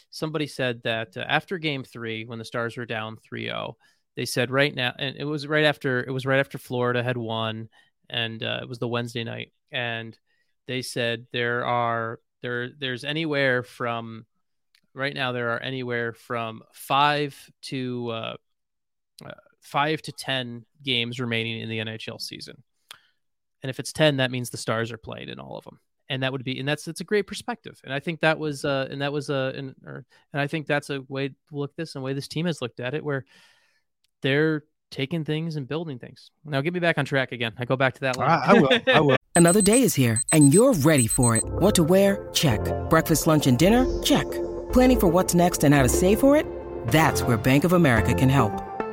somebody 0.09 0.47
said 0.47 0.81
that 0.83 1.17
uh, 1.17 1.21
after 1.21 1.57
game 1.57 1.83
three, 1.83 2.25
when 2.25 2.39
the 2.39 2.45
Stars 2.45 2.77
were 2.77 2.85
down 2.85 3.17
3-0, 3.31 3.73
they 4.15 4.25
said 4.25 4.49
right 4.49 4.73
now, 4.73 4.93
and 4.97 5.15
it 5.15 5.25
was 5.25 5.47
right 5.47 5.65
after 5.65 6.03
it 6.03 6.11
was 6.11 6.25
right 6.25 6.39
after 6.39 6.57
Florida 6.57 7.03
had 7.03 7.17
won, 7.17 7.69
and 8.09 8.41
uh, 8.41 8.59
it 8.63 8.67
was 8.67 8.79
the 8.79 8.87
Wednesday 8.87 9.23
night, 9.23 9.51
and 9.71 10.17
they 10.67 10.81
said 10.81 11.27
there 11.31 11.63
are 11.65 12.19
there 12.41 12.69
there's 12.79 13.03
anywhere 13.03 13.61
from 13.61 14.25
right 14.95 15.13
now 15.13 15.33
there 15.33 15.51
are 15.51 15.61
anywhere 15.61 16.13
from 16.13 16.63
five 16.73 17.35
to 17.61 18.09
uh, 18.09 18.35
uh, 19.23 19.31
five 19.61 20.01
to 20.01 20.11
ten 20.11 20.65
games 20.83 21.19
remaining 21.19 21.61
in 21.61 21.69
the 21.69 21.77
NHL 21.77 22.19
season, 22.19 22.63
and 23.67 23.69
if 23.69 23.79
it's 23.79 23.91
ten, 23.91 24.17
that 24.17 24.31
means 24.31 24.49
the 24.49 24.57
Stars 24.57 24.93
are 24.93 24.97
playing 24.97 25.27
in 25.27 25.39
all 25.39 25.57
of 25.57 25.65
them, 25.65 25.79
and 26.07 26.23
that 26.23 26.31
would 26.31 26.45
be 26.45 26.57
and 26.57 26.67
that's 26.67 26.85
that's 26.85 27.01
a 27.01 27.03
great 27.03 27.27
perspective, 27.27 27.79
and 27.83 27.93
I 27.93 27.99
think 27.99 28.21
that 28.21 28.39
was 28.39 28.63
uh 28.63 28.87
and 28.89 29.01
that 29.01 29.11
was 29.11 29.29
a 29.29 29.51
and 29.55 29.75
or, 29.85 30.05
and 30.31 30.41
I 30.41 30.47
think 30.47 30.67
that's 30.67 30.89
a 30.89 31.01
way 31.09 31.27
to 31.27 31.35
look 31.51 31.75
this 31.75 31.95
and 31.95 32.01
the 32.01 32.05
way 32.05 32.13
this 32.13 32.29
team 32.29 32.45
has 32.45 32.61
looked 32.61 32.79
at 32.79 32.93
it 32.93 33.03
where 33.03 33.25
they're 34.21 34.63
taking 34.89 35.25
things 35.25 35.57
and 35.57 35.67
building 35.67 35.99
things. 35.99 36.31
Now 36.45 36.61
get 36.61 36.73
me 36.73 36.79
back 36.79 36.97
on 36.97 37.03
track 37.03 37.33
again. 37.33 37.53
I 37.57 37.65
go 37.65 37.75
back 37.75 37.95
to 37.95 37.99
that 38.01 38.15
line. 38.15 38.29
I, 38.29 38.45
I 38.45 38.53
will. 38.53 38.79
I 38.87 38.99
will. 39.01 39.17
Another 39.35 39.61
day 39.61 39.81
is 39.81 39.93
here, 39.93 40.23
and 40.31 40.53
you're 40.53 40.73
ready 40.73 41.07
for 41.07 41.35
it. 41.35 41.43
What 41.45 41.75
to 41.75 41.83
wear? 41.83 42.29
Check. 42.33 42.61
Breakfast, 42.89 43.27
lunch, 43.27 43.45
and 43.45 43.59
dinner? 43.59 43.85
Check. 44.01 44.25
Planning 44.71 44.99
for 44.99 45.07
what's 45.09 45.35
next 45.35 45.63
and 45.63 45.75
how 45.75 45.83
to 45.83 45.89
save 45.89 46.19
for 46.19 46.35
it? 46.35 46.47
That's 46.87 47.21
where 47.21 47.37
Bank 47.37 47.63
of 47.63 47.73
America 47.73 48.15
can 48.15 48.29
help. 48.29 48.66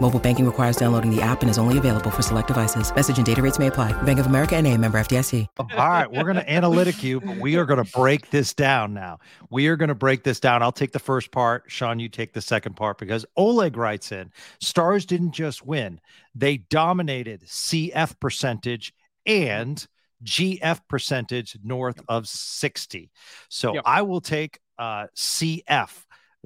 Mobile 0.00 0.20
banking 0.20 0.44
requires 0.46 0.76
downloading 0.76 1.14
the 1.14 1.22
app 1.22 1.40
and 1.40 1.50
is 1.50 1.58
only 1.58 1.78
available 1.78 2.10
for 2.10 2.22
select 2.22 2.48
devices. 2.48 2.94
Message 2.94 3.16
and 3.16 3.24
data 3.24 3.40
rates 3.40 3.58
may 3.58 3.68
apply. 3.68 3.92
Bank 4.02 4.18
of 4.18 4.26
America 4.26 4.54
and 4.54 4.66
a 4.66 4.76
member 4.76 4.98
FDIC. 4.98 5.46
All 5.58 5.66
right, 5.76 6.10
we're 6.10 6.24
going 6.24 6.36
to 6.36 6.50
analytic 6.50 7.02
you, 7.02 7.20
but 7.20 7.38
we 7.38 7.56
are 7.56 7.64
going 7.64 7.82
to 7.82 7.90
break 7.92 8.30
this 8.30 8.52
down 8.52 8.92
now. 8.92 9.18
We 9.50 9.68
are 9.68 9.76
going 9.76 9.88
to 9.88 9.94
break 9.94 10.22
this 10.22 10.38
down. 10.38 10.62
I'll 10.62 10.70
take 10.70 10.92
the 10.92 10.98
first 10.98 11.30
part. 11.30 11.64
Sean, 11.68 11.98
you 11.98 12.08
take 12.08 12.34
the 12.34 12.42
second 12.42 12.76
part 12.76 12.98
because 12.98 13.24
Oleg 13.36 13.76
writes 13.76 14.12
in 14.12 14.30
Stars 14.60 15.06
didn't 15.06 15.32
just 15.32 15.64
win, 15.64 16.00
they 16.34 16.58
dominated 16.58 17.42
CF 17.42 18.20
percentage 18.20 18.92
and 19.24 19.86
GF 20.24 20.80
percentage 20.88 21.58
north 21.64 22.02
of 22.08 22.28
60. 22.28 23.10
So 23.48 23.74
Yep. 23.74 23.82
I 23.86 24.02
will 24.02 24.20
take 24.20 24.58
uh, 24.78 25.06
CF. 25.16 26.04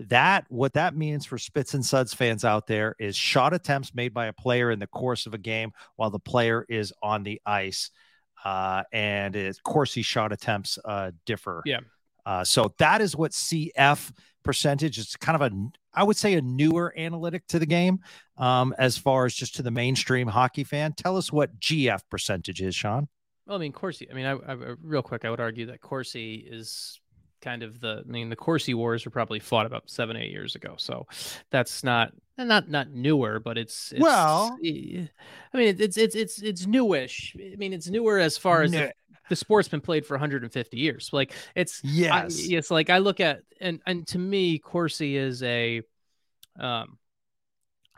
That 0.08 0.46
what 0.48 0.72
that 0.74 0.96
means 0.96 1.26
for 1.26 1.36
Spits 1.36 1.74
and 1.74 1.84
Suds 1.84 2.14
fans 2.14 2.44
out 2.44 2.66
there 2.66 2.96
is 2.98 3.16
shot 3.16 3.52
attempts 3.52 3.94
made 3.94 4.14
by 4.14 4.26
a 4.26 4.32
player 4.32 4.70
in 4.70 4.78
the 4.78 4.86
course 4.86 5.26
of 5.26 5.34
a 5.34 5.38
game 5.38 5.72
while 5.96 6.10
the 6.10 6.18
player 6.18 6.64
is 6.68 6.92
on 7.02 7.22
the 7.22 7.40
ice. 7.44 7.90
Uh, 8.42 8.82
and 8.92 9.36
of 9.36 9.62
course, 9.62 9.92
shot 9.92 10.32
attempts 10.32 10.78
uh, 10.84 11.10
differ. 11.26 11.62
Yeah. 11.66 11.80
Uh, 12.24 12.44
so 12.44 12.72
that 12.78 13.02
is 13.02 13.14
what 13.14 13.32
CF 13.32 14.10
percentage 14.42 14.98
is 14.98 15.16
kind 15.16 15.40
of 15.40 15.52
a, 15.52 15.54
I 15.92 16.04
would 16.04 16.16
say, 16.16 16.34
a 16.34 16.40
newer 16.40 16.94
analytic 16.96 17.46
to 17.48 17.58
the 17.58 17.66
game 17.66 18.00
um, 18.38 18.74
as 18.78 18.96
far 18.96 19.26
as 19.26 19.34
just 19.34 19.56
to 19.56 19.62
the 19.62 19.70
mainstream 19.70 20.28
hockey 20.28 20.64
fan. 20.64 20.94
Tell 20.94 21.16
us 21.16 21.30
what 21.30 21.58
GF 21.60 22.00
percentage 22.10 22.62
is, 22.62 22.74
Sean. 22.74 23.08
Well, 23.46 23.56
I 23.56 23.60
mean, 23.60 23.72
Corsi. 23.72 24.08
I 24.10 24.14
mean, 24.14 24.26
I, 24.26 24.32
I 24.32 24.56
real 24.82 25.02
quick, 25.02 25.24
I 25.24 25.30
would 25.30 25.40
argue 25.40 25.66
that 25.66 25.80
Corsi 25.80 26.36
is 26.36 27.00
kind 27.40 27.62
of 27.62 27.80
the. 27.80 28.02
I 28.06 28.10
mean, 28.10 28.28
the 28.30 28.36
Corsi 28.36 28.74
wars 28.74 29.04
were 29.04 29.10
probably 29.10 29.40
fought 29.40 29.66
about 29.66 29.88
seven, 29.90 30.16
eight 30.16 30.30
years 30.30 30.54
ago. 30.56 30.74
So 30.78 31.06
that's 31.50 31.82
not 31.84 32.12
not 32.38 32.68
not 32.70 32.90
newer, 32.90 33.38
but 33.40 33.58
it's, 33.58 33.92
it's 33.92 34.00
Well- 34.00 34.56
I 34.62 35.08
mean, 35.56 35.76
it's 35.78 35.96
it's 35.96 36.14
it's 36.16 36.40
it's 36.42 36.66
newish. 36.66 37.36
I 37.38 37.56
mean, 37.56 37.72
it's 37.72 37.88
newer 37.88 38.18
as 38.18 38.38
far 38.38 38.62
as 38.62 38.72
No. 38.72 38.78
the, 38.78 38.92
the 39.28 39.36
sport's 39.36 39.68
been 39.68 39.80
played 39.80 40.06
for 40.06 40.14
150 40.14 40.76
years. 40.78 41.10
Like 41.12 41.32
it's 41.54 41.80
I, 41.84 41.88
Yes. 41.88 42.48
yes, 42.48 42.70
like 42.70 42.88
I 42.90 42.98
look 42.98 43.20
at 43.20 43.40
and 43.60 43.80
and 43.86 44.06
to 44.08 44.18
me, 44.18 44.58
Corsi 44.58 45.16
is 45.16 45.42
a 45.42 45.82
um 46.58 46.98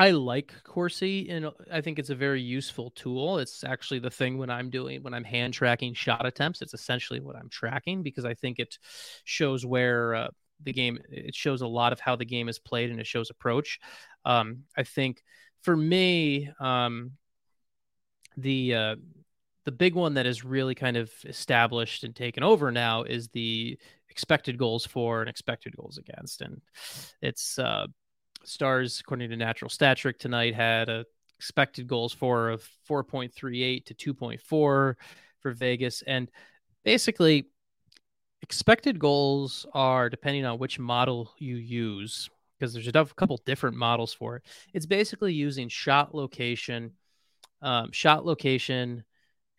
I 0.02 0.11
like 0.11 0.52
Corsi 0.64 1.28
and 1.30 1.49
I 1.71 1.80
think 1.80 2.00
it's 2.00 2.11
a 2.11 2.16
very 2.16 2.42
useful 2.42 2.90
tool. 2.90 3.38
It's 3.38 3.62
actually 3.62 4.00
the 4.00 4.11
thing 4.11 4.37
when 4.37 4.50
I'm 4.50 4.68
doing 4.68 5.00
when 5.04 5.14
I'm 5.14 5.23
hand 5.23 5.54
tracking 5.54 5.94
shot 5.94 6.26
attempts. 6.26 6.61
It's 6.61 6.75
essentially 6.75 7.21
what 7.21 7.37
I'm 7.37 7.49
tracking 7.49 8.02
because 8.02 8.25
I 8.25 8.35
think 8.35 8.59
it 8.59 8.78
shows 9.23 9.64
where 9.64 10.16
uh, 10.16 10.28
the 10.64 10.73
game 10.73 10.99
it 11.09 11.37
shows 11.37 11.61
a 11.61 11.68
lot 11.68 11.92
of 11.92 12.00
how 12.00 12.16
the 12.16 12.25
game 12.25 12.49
is 12.49 12.59
played 12.59 12.90
and 12.90 12.99
it 12.99 13.06
shows 13.06 13.30
approach. 13.30 13.78
Um, 14.25 14.64
I 14.76 14.82
think 14.82 15.23
for 15.62 15.76
me, 15.76 16.50
um, 16.59 17.12
the 18.37 18.75
uh, 18.75 18.97
the 19.66 19.71
big 19.71 19.94
one 19.94 20.14
that 20.14 20.26
is 20.26 20.44
really 20.44 20.75
kind 20.75 20.97
of 20.97 21.12
established 21.26 22.02
and 22.02 22.16
taken 22.16 22.42
over 22.42 22.73
now 22.73 23.04
is 23.04 23.28
the 23.28 23.78
expected 24.09 24.59
goals 24.59 24.85
for 24.85 25.21
and 25.21 25.30
expected 25.30 25.76
goals 25.76 25.97
against, 25.97 26.40
and 26.40 26.61
it's 27.21 27.56
uh, 27.56 27.87
Stars 28.45 29.01
according 29.01 29.31
to 29.31 29.37
Natural 29.37 29.69
Stat 29.69 29.97
Trick 29.97 30.19
tonight 30.19 30.55
had 30.55 30.89
a 30.89 31.05
expected 31.39 31.89
goals 31.89 32.13
for 32.13 32.51
of 32.51 32.69
4.38 32.89 33.85
to 33.87 34.15
2.4 34.15 34.41
for 34.45 34.97
Vegas, 35.45 36.03
and 36.07 36.31
basically 36.85 37.49
expected 38.43 38.99
goals 38.99 39.67
are 39.73 40.09
depending 40.09 40.45
on 40.45 40.59
which 40.59 40.79
model 40.79 41.33
you 41.39 41.57
use 41.57 42.31
because 42.59 42.73
there's 42.73 42.87
a 42.87 43.15
couple 43.17 43.41
different 43.45 43.77
models 43.77 44.15
for 44.15 44.37
it. 44.37 44.43
It's 44.73 44.87
basically 44.87 45.35
using 45.35 45.69
shot 45.69 46.15
location, 46.15 46.93
um, 47.61 47.91
shot 47.91 48.25
location, 48.25 49.03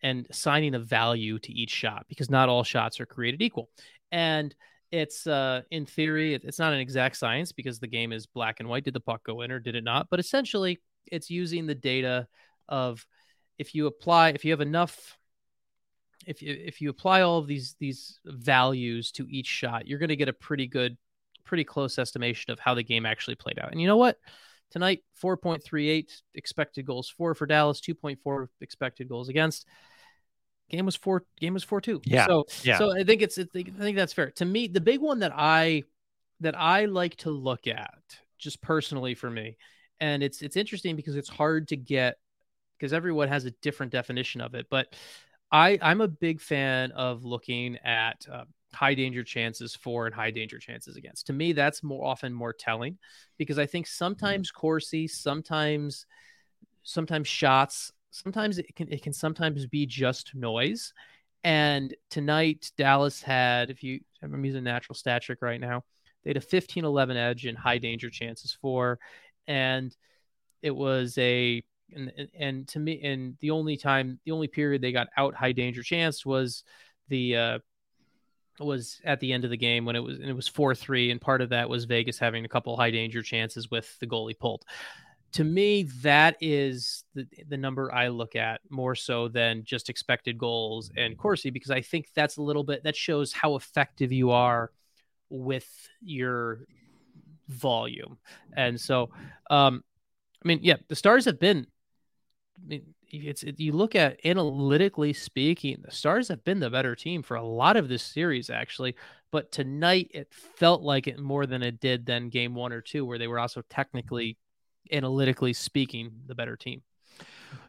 and 0.02 0.26
assigning 0.30 0.74
a 0.74 0.78
value 0.78 1.38
to 1.40 1.52
each 1.52 1.70
shot 1.70 2.06
because 2.08 2.30
not 2.30 2.48
all 2.48 2.64
shots 2.64 3.00
are 3.00 3.06
created 3.06 3.42
equal. 3.42 3.68
And 4.10 4.54
it's 4.90 5.26
uh, 5.26 5.62
in 5.70 5.86
theory, 5.86 6.34
it's 6.34 6.58
not 6.58 6.72
an 6.72 6.80
exact 6.80 7.16
science 7.16 7.52
because 7.52 7.78
the 7.78 7.86
game 7.86 8.12
is 8.12 8.26
black 8.26 8.60
and 8.60 8.68
white. 8.68 8.84
Did 8.84 8.94
the 8.94 9.00
puck 9.00 9.24
go 9.24 9.42
in 9.42 9.50
or 9.50 9.58
did 9.58 9.74
it 9.74 9.84
not? 9.84 10.08
But 10.10 10.20
essentially, 10.20 10.80
it's 11.06 11.30
using 11.30 11.66
the 11.66 11.74
data 11.74 12.28
of 12.68 13.04
if 13.58 13.74
you 13.74 13.86
apply, 13.86 14.30
if 14.30 14.44
you 14.44 14.52
have 14.52 14.60
enough 14.60 15.16
if 16.26 16.42
you 16.42 16.56
if 16.64 16.80
you 16.80 16.90
apply 16.90 17.22
all 17.22 17.38
of 17.38 17.46
these 17.46 17.76
these 17.78 18.18
values 18.24 19.12
to 19.12 19.26
each 19.28 19.46
shot, 19.46 19.86
you're 19.86 19.98
going 19.98 20.08
to 20.08 20.16
get 20.16 20.28
a 20.28 20.32
pretty 20.32 20.66
good, 20.66 20.96
pretty 21.44 21.64
close 21.64 21.98
estimation 21.98 22.52
of 22.52 22.58
how 22.58 22.74
the 22.74 22.82
game 22.82 23.06
actually 23.06 23.34
played 23.34 23.58
out. 23.58 23.72
And 23.72 23.80
you 23.80 23.86
know 23.86 23.96
what? 23.96 24.18
Tonight, 24.70 25.04
4.38 25.22 26.22
expected 26.34 26.86
goals 26.86 27.08
for 27.08 27.34
for 27.34 27.46
Dallas, 27.46 27.80
2.4 27.80 28.48
expected 28.60 29.08
goals 29.08 29.28
against. 29.28 29.66
Game 30.70 30.86
was 30.86 30.96
four. 30.96 31.24
Game 31.38 31.54
was 31.54 31.64
four 31.64 31.80
two. 31.80 32.00
Yeah, 32.04 32.26
So 32.26 32.46
yeah. 32.62 32.78
So 32.78 32.96
I 32.96 33.04
think 33.04 33.22
it's. 33.22 33.38
I 33.38 33.44
think 33.44 33.72
I 33.78 33.82
think 33.82 33.96
that's 33.96 34.12
fair. 34.12 34.30
To 34.32 34.44
me, 34.44 34.66
the 34.66 34.80
big 34.80 35.00
one 35.00 35.20
that 35.20 35.32
I 35.34 35.84
that 36.40 36.58
I 36.58 36.86
like 36.86 37.16
to 37.16 37.30
look 37.30 37.66
at, 37.66 37.98
just 38.38 38.60
personally 38.62 39.14
for 39.14 39.30
me, 39.30 39.56
and 40.00 40.22
it's 40.22 40.42
it's 40.42 40.56
interesting 40.56 40.96
because 40.96 41.16
it's 41.16 41.28
hard 41.28 41.68
to 41.68 41.76
get 41.76 42.16
because 42.78 42.92
everyone 42.92 43.28
has 43.28 43.44
a 43.44 43.50
different 43.62 43.92
definition 43.92 44.40
of 44.40 44.54
it, 44.54 44.66
but 44.70 44.94
I 45.52 45.78
I'm 45.80 46.00
a 46.00 46.08
big 46.08 46.40
fan 46.40 46.92
of 46.92 47.24
looking 47.24 47.78
at 47.84 48.26
uh, 48.30 48.44
high 48.72 48.94
danger 48.94 49.22
chances 49.22 49.74
for 49.74 50.06
and 50.06 50.14
high 50.14 50.30
danger 50.30 50.58
chances 50.58 50.96
against. 50.96 51.28
To 51.28 51.32
me, 51.32 51.52
that's 51.52 51.82
more 51.82 52.04
often 52.04 52.32
more 52.32 52.52
telling 52.52 52.98
because 53.38 53.58
I 53.58 53.66
think 53.66 53.86
sometimes 53.86 54.50
Corsi, 54.50 55.06
sometimes 55.06 56.06
sometimes 56.82 57.28
shots, 57.28 57.92
sometimes 58.14 58.58
it 58.58 58.74
can 58.76 58.90
it 58.92 59.02
can 59.02 59.12
sometimes 59.12 59.66
be 59.66 59.86
just 59.86 60.34
noise. 60.34 60.92
And 61.42 61.94
tonight, 62.08 62.70
Dallas 62.78 63.20
had, 63.20 63.68
if 63.68 63.82
you 63.82 64.00
I'm 64.22 64.44
using 64.44 64.64
natural 64.64 64.94
stat 64.94 65.22
trick 65.22 65.42
right 65.42 65.60
now, 65.60 65.82
they 66.22 66.30
had 66.30 66.38
a 66.38 66.40
15-11 66.40 67.16
edge 67.16 67.44
in 67.44 67.54
high 67.54 67.78
danger 67.78 68.08
chances 68.08 68.56
for, 68.62 68.98
and 69.46 69.94
it 70.62 70.74
was 70.74 71.18
a 71.18 71.62
and, 71.94 72.12
and- 72.38 72.68
to 72.68 72.78
me 72.78 73.02
and 73.02 73.36
the 73.40 73.50
only 73.50 73.76
time 73.76 74.18
the 74.24 74.32
only 74.32 74.48
period 74.48 74.80
they 74.80 74.92
got 74.92 75.08
out 75.16 75.34
high 75.34 75.52
danger 75.52 75.82
chance 75.82 76.24
was 76.24 76.64
the 77.08 77.36
uh 77.36 77.58
was 78.60 79.00
at 79.04 79.20
the 79.20 79.32
end 79.32 79.44
of 79.44 79.50
the 79.50 79.56
game 79.56 79.84
when 79.84 79.96
it 79.96 80.02
was 80.02 80.18
and 80.18 80.30
it 80.30 80.32
was 80.32 80.48
4-3 80.48 81.10
and 81.10 81.20
part 81.20 81.42
of 81.42 81.50
that 81.50 81.68
was 81.68 81.84
Vegas 81.84 82.18
having 82.18 82.44
a 82.44 82.48
couple 82.48 82.76
high 82.76 82.92
danger 82.92 83.22
chances 83.22 83.70
with 83.70 83.98
the 83.98 84.06
goalie 84.06 84.38
pulled. 84.38 84.64
To 85.34 85.44
me 85.44 85.84
that 86.02 86.36
is 86.40 87.04
the 87.14 87.26
the 87.48 87.56
number 87.56 87.92
I 87.92 88.08
look 88.08 88.36
at 88.36 88.60
more 88.70 88.94
so 88.94 89.28
than 89.28 89.64
just 89.64 89.90
expected 89.90 90.38
goals 90.38 90.90
and 90.96 91.16
Corsi 91.16 91.50
because 91.50 91.70
I 91.70 91.80
think 91.80 92.08
that's 92.14 92.36
a 92.36 92.42
little 92.42 92.64
bit 92.64 92.84
that 92.84 92.96
shows 92.96 93.32
how 93.32 93.56
effective 93.56 94.12
you 94.12 94.30
are 94.30 94.70
with 95.30 95.68
your 96.00 96.66
volume. 97.48 98.18
And 98.56 98.80
so 98.80 99.10
um 99.50 99.82
I 100.44 100.48
mean, 100.48 100.60
yeah, 100.62 100.76
the 100.88 100.96
Stars 100.96 101.24
have 101.24 101.40
been. 101.40 101.66
I 102.58 102.66
mean, 102.66 102.94
it's 103.10 103.42
it, 103.42 103.58
you 103.58 103.72
look 103.72 103.94
at 103.94 104.20
analytically 104.24 105.12
speaking, 105.12 105.78
the 105.82 105.90
Stars 105.90 106.28
have 106.28 106.44
been 106.44 106.60
the 106.60 106.70
better 106.70 106.94
team 106.94 107.22
for 107.22 107.36
a 107.36 107.42
lot 107.42 107.76
of 107.76 107.88
this 107.88 108.02
series, 108.02 108.50
actually. 108.50 108.94
But 109.30 109.50
tonight, 109.50 110.10
it 110.12 110.28
felt 110.32 110.82
like 110.82 111.06
it 111.06 111.18
more 111.18 111.46
than 111.46 111.62
it 111.62 111.80
did 111.80 112.06
than 112.06 112.28
Game 112.28 112.54
One 112.54 112.72
or 112.72 112.80
Two, 112.80 113.04
where 113.06 113.18
they 113.18 113.26
were 113.26 113.38
also 113.38 113.62
technically, 113.70 114.36
analytically 114.92 115.52
speaking, 115.52 116.12
the 116.26 116.34
better 116.34 116.56
team. 116.56 116.82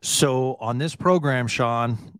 So 0.01 0.57
on 0.59 0.77
this 0.77 0.95
program, 0.95 1.47
Sean, 1.47 2.19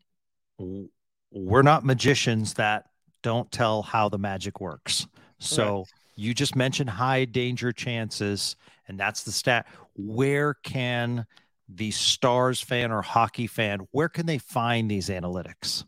we're 1.31 1.61
not 1.61 1.85
magicians 1.85 2.53
that 2.55 2.85
don't 3.21 3.51
tell 3.51 3.81
how 3.81 4.09
the 4.09 4.17
magic 4.17 4.61
works. 4.61 5.07
So 5.39 5.85
you 6.15 6.33
just 6.33 6.55
mentioned 6.55 6.89
high 6.89 7.25
danger 7.25 7.71
chances, 7.71 8.55
and 8.87 8.99
that's 8.99 9.23
the 9.23 9.31
stat. 9.31 9.67
Where 9.95 10.53
can 10.53 11.25
the 11.67 11.91
Stars 11.91 12.61
fan 12.61 12.91
or 12.91 13.01
hockey 13.01 13.47
fan, 13.47 13.87
where 13.91 14.09
can 14.09 14.25
they 14.25 14.37
find 14.37 14.89
these 14.89 15.09
analytics? 15.09 15.83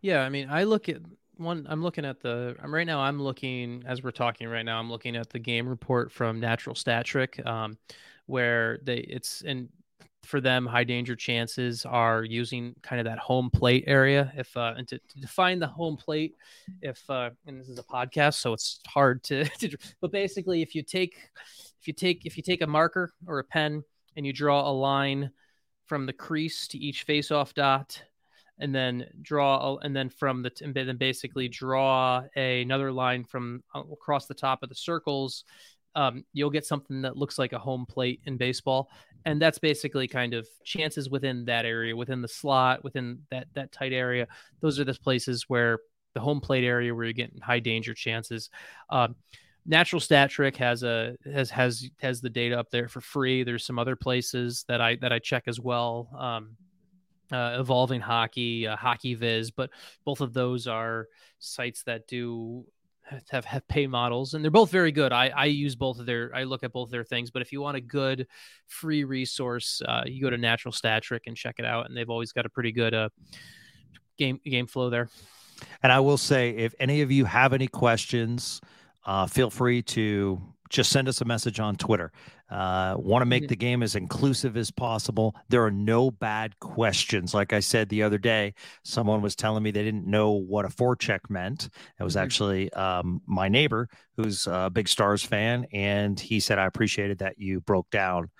Yeah, 0.00 0.22
I 0.22 0.28
mean, 0.28 0.48
I 0.48 0.64
look 0.64 0.88
at 0.88 0.98
one. 1.36 1.66
I'm 1.68 1.82
looking 1.82 2.04
at 2.04 2.20
the. 2.20 2.56
I'm 2.62 2.72
right 2.72 2.86
now. 2.86 3.00
I'm 3.00 3.20
looking 3.20 3.82
as 3.86 4.02
we're 4.02 4.10
talking 4.10 4.48
right 4.48 4.64
now. 4.64 4.78
I'm 4.78 4.90
looking 4.90 5.16
at 5.16 5.30
the 5.30 5.38
game 5.38 5.68
report 5.68 6.12
from 6.12 6.38
Natural 6.40 6.74
Stat 6.74 7.04
Trick, 7.04 7.44
um, 7.44 7.76
where 8.28 8.78
they 8.84 8.98
it's 8.98 9.42
and 9.42 9.68
for 10.24 10.40
them 10.40 10.66
high 10.66 10.84
danger 10.84 11.16
chances 11.16 11.86
are 11.86 12.22
using 12.22 12.74
kind 12.82 13.00
of 13.00 13.06
that 13.06 13.18
home 13.18 13.48
plate 13.50 13.84
area. 13.86 14.30
If 14.36 14.54
uh, 14.56 14.74
and 14.76 14.86
to, 14.88 14.98
to 14.98 15.20
define 15.20 15.58
the 15.58 15.66
home 15.66 15.96
plate, 15.96 16.36
if 16.82 17.02
uh, 17.08 17.30
and 17.46 17.58
this 17.58 17.68
is 17.68 17.78
a 17.78 17.82
podcast, 17.82 18.34
so 18.34 18.52
it's 18.52 18.80
hard 18.86 19.22
to, 19.24 19.44
to. 19.60 19.76
But 20.00 20.12
basically, 20.12 20.62
if 20.62 20.74
you 20.74 20.82
take 20.82 21.16
if 21.80 21.86
you 21.86 21.94
take 21.94 22.26
if 22.26 22.36
you 22.36 22.42
take 22.42 22.62
a 22.62 22.66
marker 22.66 23.12
or 23.26 23.38
a 23.38 23.44
pen 23.44 23.82
and 24.16 24.26
you 24.26 24.32
draw 24.32 24.68
a 24.68 24.72
line 24.72 25.30
from 25.86 26.04
the 26.04 26.12
crease 26.12 26.68
to 26.68 26.78
each 26.78 27.04
face-off 27.04 27.54
dot 27.54 28.02
and 28.58 28.74
then 28.74 29.06
draw 29.22 29.78
and 29.78 29.96
then 29.96 30.10
from 30.10 30.42
the 30.42 30.52
and 30.62 30.74
then 30.74 30.96
basically 30.98 31.48
draw 31.48 32.22
a, 32.36 32.60
another 32.60 32.92
line 32.92 33.24
from 33.24 33.62
uh, 33.74 33.82
across 33.92 34.26
the 34.26 34.34
top 34.34 34.62
of 34.62 34.68
the 34.68 34.74
circles 34.74 35.44
um, 35.94 36.24
you'll 36.32 36.50
get 36.50 36.66
something 36.66 37.02
that 37.02 37.16
looks 37.16 37.38
like 37.38 37.52
a 37.52 37.58
home 37.58 37.86
plate 37.86 38.20
in 38.24 38.36
baseball 38.36 38.90
and 39.24 39.40
that's 39.40 39.58
basically 39.58 40.08
kind 40.08 40.34
of 40.34 40.48
chances 40.64 41.10
within 41.10 41.44
that 41.46 41.64
area, 41.64 41.94
within 41.94 42.22
the 42.22 42.28
slot, 42.28 42.84
within 42.84 43.20
that 43.30 43.46
that 43.54 43.72
tight 43.72 43.92
area. 43.92 44.26
Those 44.60 44.78
are 44.78 44.84
the 44.84 44.94
places 44.94 45.44
where 45.48 45.80
the 46.14 46.20
home 46.20 46.40
plate 46.40 46.64
area 46.64 46.94
where 46.94 47.04
you're 47.04 47.12
getting 47.12 47.40
high 47.40 47.60
danger 47.60 47.94
chances. 47.94 48.50
Um, 48.90 49.16
Natural 49.66 50.00
Stat 50.00 50.30
Trick 50.30 50.56
has 50.56 50.82
a 50.82 51.16
has 51.24 51.50
has 51.50 51.90
has 52.00 52.20
the 52.20 52.30
data 52.30 52.58
up 52.58 52.70
there 52.70 52.88
for 52.88 53.00
free. 53.00 53.42
There's 53.42 53.64
some 53.64 53.78
other 53.78 53.96
places 53.96 54.64
that 54.68 54.80
I 54.80 54.96
that 54.96 55.12
I 55.12 55.18
check 55.18 55.44
as 55.46 55.60
well. 55.60 56.08
Um, 56.16 56.56
uh, 57.30 57.58
evolving 57.60 58.00
hockey, 58.00 58.66
uh, 58.66 58.76
hockey 58.76 59.14
viz, 59.14 59.50
but 59.50 59.68
both 60.06 60.22
of 60.22 60.32
those 60.32 60.66
are 60.66 61.08
sites 61.38 61.82
that 61.82 62.06
do 62.06 62.64
have, 63.30 63.44
have 63.44 63.66
pay 63.68 63.86
models 63.86 64.34
and 64.34 64.44
they're 64.44 64.50
both 64.50 64.70
very 64.70 64.92
good. 64.92 65.12
I, 65.12 65.28
I 65.28 65.44
use 65.46 65.74
both 65.74 65.98
of 65.98 66.06
their, 66.06 66.30
I 66.34 66.44
look 66.44 66.62
at 66.62 66.72
both 66.72 66.88
of 66.88 66.92
their 66.92 67.04
things, 67.04 67.30
but 67.30 67.42
if 67.42 67.52
you 67.52 67.60
want 67.60 67.76
a 67.76 67.80
good 67.80 68.26
free 68.66 69.04
resource, 69.04 69.82
uh, 69.86 70.02
you 70.06 70.22
go 70.22 70.30
to 70.30 70.36
natural 70.36 70.72
stat 70.72 71.02
trick 71.02 71.24
and 71.26 71.36
check 71.36 71.56
it 71.58 71.64
out. 71.64 71.86
And 71.86 71.96
they've 71.96 72.10
always 72.10 72.32
got 72.32 72.46
a 72.46 72.48
pretty 72.48 72.72
good, 72.72 72.94
uh, 72.94 73.08
game, 74.16 74.40
game 74.44 74.66
flow 74.66 74.90
there. 74.90 75.08
And 75.82 75.92
I 75.92 76.00
will 76.00 76.18
say, 76.18 76.50
if 76.50 76.74
any 76.78 77.02
of 77.02 77.10
you 77.10 77.24
have 77.24 77.52
any 77.52 77.68
questions, 77.68 78.60
uh, 79.04 79.26
feel 79.26 79.50
free 79.50 79.82
to 79.82 80.40
just 80.68 80.90
send 80.90 81.08
us 81.08 81.20
a 81.20 81.24
message 81.24 81.60
on 81.60 81.76
Twitter. 81.76 82.12
Uh, 82.50 82.94
Want 82.98 83.22
to 83.22 83.26
make 83.26 83.44
mm-hmm. 83.44 83.48
the 83.48 83.56
game 83.56 83.82
as 83.82 83.94
inclusive 83.94 84.56
as 84.56 84.70
possible. 84.70 85.34
There 85.48 85.64
are 85.64 85.70
no 85.70 86.10
bad 86.10 86.58
questions. 86.60 87.34
Like 87.34 87.52
I 87.52 87.60
said 87.60 87.88
the 87.88 88.02
other 88.02 88.18
day, 88.18 88.54
someone 88.84 89.20
was 89.22 89.36
telling 89.36 89.62
me 89.62 89.70
they 89.70 89.84
didn't 89.84 90.06
know 90.06 90.32
what 90.32 90.64
a 90.64 90.68
forecheck 90.68 91.20
meant. 91.28 91.68
It 91.98 92.04
was 92.04 92.14
mm-hmm. 92.14 92.24
actually 92.24 92.72
um, 92.72 93.20
my 93.26 93.48
neighbor 93.48 93.88
who's 94.16 94.46
a 94.46 94.70
big 94.70 94.88
Stars 94.88 95.22
fan, 95.22 95.66
and 95.72 96.18
he 96.18 96.40
said, 96.40 96.58
"I 96.58 96.66
appreciated 96.66 97.18
that 97.18 97.38
you 97.38 97.60
broke 97.60 97.90
down 97.90 98.30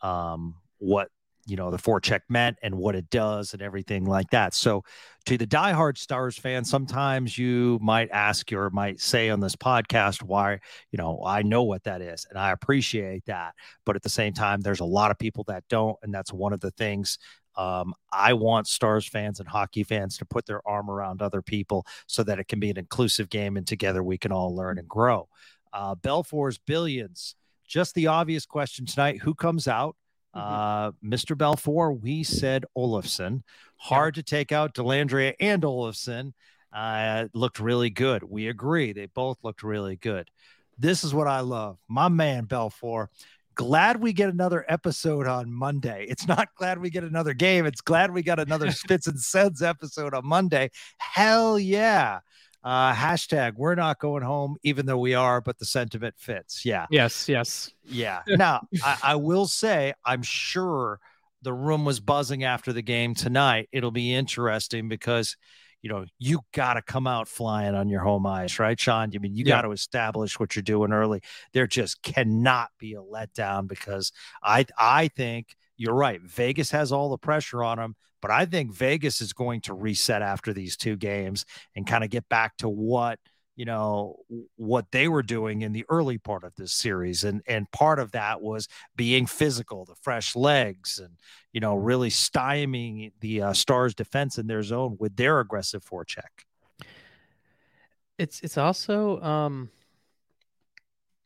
um, 0.00 0.56
what 0.78 1.08
you 1.46 1.56
know 1.56 1.70
the 1.70 1.78
forecheck 1.78 2.20
meant 2.28 2.58
and 2.62 2.74
what 2.74 2.94
it 2.94 3.10
does 3.10 3.52
and 3.52 3.62
everything 3.62 4.04
like 4.04 4.30
that. 4.30 4.54
So, 4.54 4.84
to 5.26 5.38
the 5.38 5.46
diehard 5.46 5.98
Stars 5.98 6.38
fan, 6.38 6.64
sometimes 6.64 7.36
you 7.36 7.78
might 7.82 8.10
ask 8.10 8.52
or 8.52 8.70
might 8.70 9.00
say 9.00 9.30
on 9.30 9.40
this 9.40 9.56
podcast 9.56 10.22
why 10.22 10.60
you 10.90 10.96
know 10.96 11.22
I 11.24 11.42
know 11.42 11.62
what 11.62 11.84
that 11.84 12.00
is 12.00 12.26
and 12.30 12.38
I 12.38 12.52
appreciate 12.52 13.24
that, 13.26 13.54
but 13.84 13.96
at 13.96 14.02
the 14.02 14.08
same 14.08 14.32
time, 14.32 14.60
there's 14.60 14.80
a 14.80 14.84
lot 14.84 15.10
of 15.10 15.18
people 15.18 15.44
that 15.48 15.64
don't, 15.68 15.96
and 16.02 16.12
that's 16.12 16.32
one 16.32 16.52
of 16.52 16.60
the 16.60 16.70
things 16.72 17.18
um, 17.56 17.94
I 18.12 18.32
want 18.32 18.66
Stars 18.66 19.06
fans 19.06 19.40
and 19.40 19.48
hockey 19.48 19.84
fans 19.84 20.18
to 20.18 20.24
put 20.24 20.46
their 20.46 20.66
arm 20.66 20.90
around 20.90 21.22
other 21.22 21.42
people 21.42 21.86
so 22.06 22.22
that 22.24 22.38
it 22.38 22.48
can 22.48 22.60
be 22.60 22.70
an 22.70 22.78
inclusive 22.78 23.30
game 23.30 23.56
and 23.56 23.66
together 23.66 24.02
we 24.02 24.18
can 24.18 24.32
all 24.32 24.54
learn 24.54 24.78
and 24.78 24.88
grow. 24.88 25.28
Uh, 25.72 25.94
Belfour's 25.94 26.58
billions. 26.58 27.36
Just 27.66 27.94
the 27.94 28.08
obvious 28.08 28.44
question 28.44 28.86
tonight: 28.86 29.20
Who 29.22 29.34
comes 29.34 29.66
out? 29.66 29.96
Mm-hmm. 30.34 30.38
Uh, 30.38 30.90
Mr. 31.04 31.36
Belfour, 31.36 32.00
we 32.00 32.22
said 32.22 32.64
Olofsson. 32.76 33.42
Hard 33.76 34.16
yeah. 34.16 34.22
to 34.22 34.24
take 34.24 34.52
out 34.52 34.74
Dellandrea 34.74 35.34
and 35.40 35.62
Olofsson. 35.62 36.32
Uh, 36.72 37.26
looked 37.34 37.60
really 37.60 37.90
good. 37.90 38.24
We 38.24 38.48
agree. 38.48 38.92
They 38.92 39.06
both 39.06 39.38
looked 39.42 39.62
really 39.62 39.96
good. 39.96 40.28
This 40.76 41.04
is 41.04 41.14
what 41.14 41.28
I 41.28 41.40
love. 41.40 41.78
My 41.88 42.08
man, 42.08 42.46
Belfour. 42.46 43.08
Glad 43.54 44.00
we 44.00 44.12
get 44.12 44.30
another 44.30 44.64
episode 44.68 45.28
on 45.28 45.52
Monday. 45.52 46.06
It's 46.08 46.26
not 46.26 46.48
glad 46.56 46.80
we 46.80 46.90
get 46.90 47.04
another 47.04 47.34
game. 47.34 47.66
It's 47.66 47.80
glad 47.80 48.10
we 48.10 48.24
got 48.24 48.40
another 48.40 48.70
Spits 48.72 49.06
and 49.06 49.20
Suds 49.20 49.62
episode 49.62 50.12
on 50.12 50.26
Monday. 50.26 50.70
Hell 50.98 51.60
yeah. 51.60 52.18
Uh, 52.64 52.94
hashtag 52.94 53.52
we're 53.56 53.74
not 53.74 53.98
going 53.98 54.22
home, 54.22 54.56
even 54.62 54.86
though 54.86 54.98
we 54.98 55.14
are, 55.14 55.42
but 55.42 55.58
the 55.58 55.66
sentiment 55.66 56.14
fits. 56.16 56.64
Yeah. 56.64 56.86
Yes. 56.90 57.28
Yes. 57.28 57.70
Yeah. 57.84 58.22
now, 58.26 58.66
I, 58.82 58.98
I 59.02 59.16
will 59.16 59.46
say, 59.46 59.92
I'm 60.02 60.22
sure 60.22 60.98
the 61.42 61.52
room 61.52 61.84
was 61.84 62.00
buzzing 62.00 62.42
after 62.42 62.72
the 62.72 62.80
game 62.80 63.14
tonight. 63.14 63.68
It'll 63.70 63.90
be 63.90 64.14
interesting 64.14 64.88
because, 64.88 65.36
you 65.82 65.90
know, 65.90 66.06
you 66.18 66.40
got 66.54 66.74
to 66.74 66.82
come 66.82 67.06
out 67.06 67.28
flying 67.28 67.74
on 67.74 67.90
your 67.90 68.00
home 68.00 68.24
ice, 68.24 68.58
right, 68.58 68.80
Sean? 68.80 69.10
I 69.14 69.18
mean, 69.18 69.34
you 69.34 69.44
yeah. 69.44 69.56
got 69.56 69.62
to 69.62 69.72
establish 69.72 70.40
what 70.40 70.56
you're 70.56 70.62
doing 70.62 70.90
early. 70.90 71.20
There 71.52 71.66
just 71.66 72.02
cannot 72.02 72.70
be 72.78 72.94
a 72.94 73.02
letdown 73.02 73.68
because 73.68 74.10
I, 74.42 74.64
I 74.78 75.08
think 75.08 75.54
you're 75.76 75.94
right. 75.94 76.20
Vegas 76.22 76.70
has 76.70 76.92
all 76.92 77.10
the 77.10 77.18
pressure 77.18 77.62
on 77.62 77.78
them, 77.78 77.96
but 78.22 78.30
I 78.30 78.46
think 78.46 78.72
Vegas 78.72 79.20
is 79.20 79.32
going 79.32 79.60
to 79.62 79.74
reset 79.74 80.22
after 80.22 80.52
these 80.52 80.76
two 80.76 80.96
games 80.96 81.44
and 81.74 81.86
kind 81.86 82.04
of 82.04 82.10
get 82.10 82.28
back 82.28 82.56
to 82.58 82.68
what 82.68 83.18
you 83.56 83.64
know 83.64 84.16
what 84.56 84.90
they 84.90 85.08
were 85.08 85.22
doing 85.22 85.62
in 85.62 85.72
the 85.72 85.84
early 85.88 86.18
part 86.18 86.44
of 86.44 86.54
this 86.56 86.72
series 86.72 87.22
and 87.22 87.42
and 87.46 87.70
part 87.70 87.98
of 87.98 88.12
that 88.12 88.42
was 88.42 88.68
being 88.96 89.26
physical 89.26 89.84
the 89.84 89.94
fresh 90.02 90.34
legs 90.34 90.98
and 90.98 91.16
you 91.52 91.60
know 91.60 91.76
really 91.76 92.10
stymieing 92.10 93.12
the 93.20 93.40
uh, 93.40 93.52
stars 93.52 93.94
defense 93.94 94.38
in 94.38 94.46
their 94.46 94.62
zone 94.62 94.96
with 94.98 95.14
their 95.16 95.38
aggressive 95.40 95.84
forecheck 95.84 96.44
it's 98.18 98.40
it's 98.40 98.58
also 98.58 99.20
um 99.20 99.70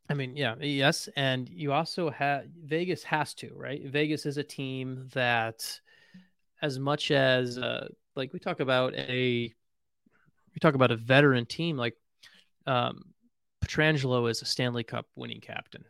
I 0.09 0.15
mean, 0.15 0.37
yeah, 0.37 0.55
yes, 0.61 1.09
and 1.17 1.49
you 1.49 1.73
also 1.73 2.11
have 2.11 2.47
Vegas 2.65 3.03
has 3.03 3.35
to, 3.35 3.51
right? 3.55 3.85
Vegas 3.85 4.25
is 4.25 4.39
a 4.39 4.43
team 4.43 5.09
that, 5.13 5.81
as 6.63 6.79
much 6.79 7.11
as 7.11 7.59
uh, 7.59 7.89
like 8.17 8.33
we 8.33 8.39
talk 8.39 8.61
about 8.61 8.95
a, 8.95 9.53
we 10.55 10.59
talk 10.61 10.75
about 10.75 10.91
a 10.91 10.97
veteran 10.97 11.45
team 11.45 11.77
like 11.77 11.95
um, 12.67 13.03
Pietrangelo 13.63 14.31
is 14.31 14.41
a 14.41 14.47
Stanley 14.47 14.83
Cup 14.83 15.07
winning 15.15 15.41
captain. 15.41 15.85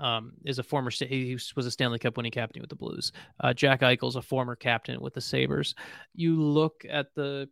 Um, 0.00 0.32
is 0.46 0.58
a 0.58 0.62
former 0.62 0.90
he 0.90 1.38
was 1.54 1.66
a 1.66 1.70
Stanley 1.70 1.98
Cup 1.98 2.16
winning 2.16 2.32
captain 2.32 2.62
with 2.62 2.70
the 2.70 2.76
Blues. 2.76 3.12
Uh, 3.38 3.52
Jack 3.52 3.82
Eichel's 3.82 4.16
a 4.16 4.22
former 4.22 4.56
captain 4.56 4.98
with 5.00 5.12
the 5.12 5.20
Sabres. 5.20 5.74
You 6.14 6.40
look 6.42 6.86
at 6.88 7.14
the 7.14 7.50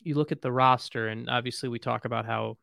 you 0.00 0.14
look 0.14 0.32
at 0.32 0.40
the 0.40 0.50
roster, 0.50 1.08
and 1.08 1.28
obviously 1.28 1.68
we 1.68 1.78
talk 1.78 2.04
about 2.06 2.24
how 2.24 2.56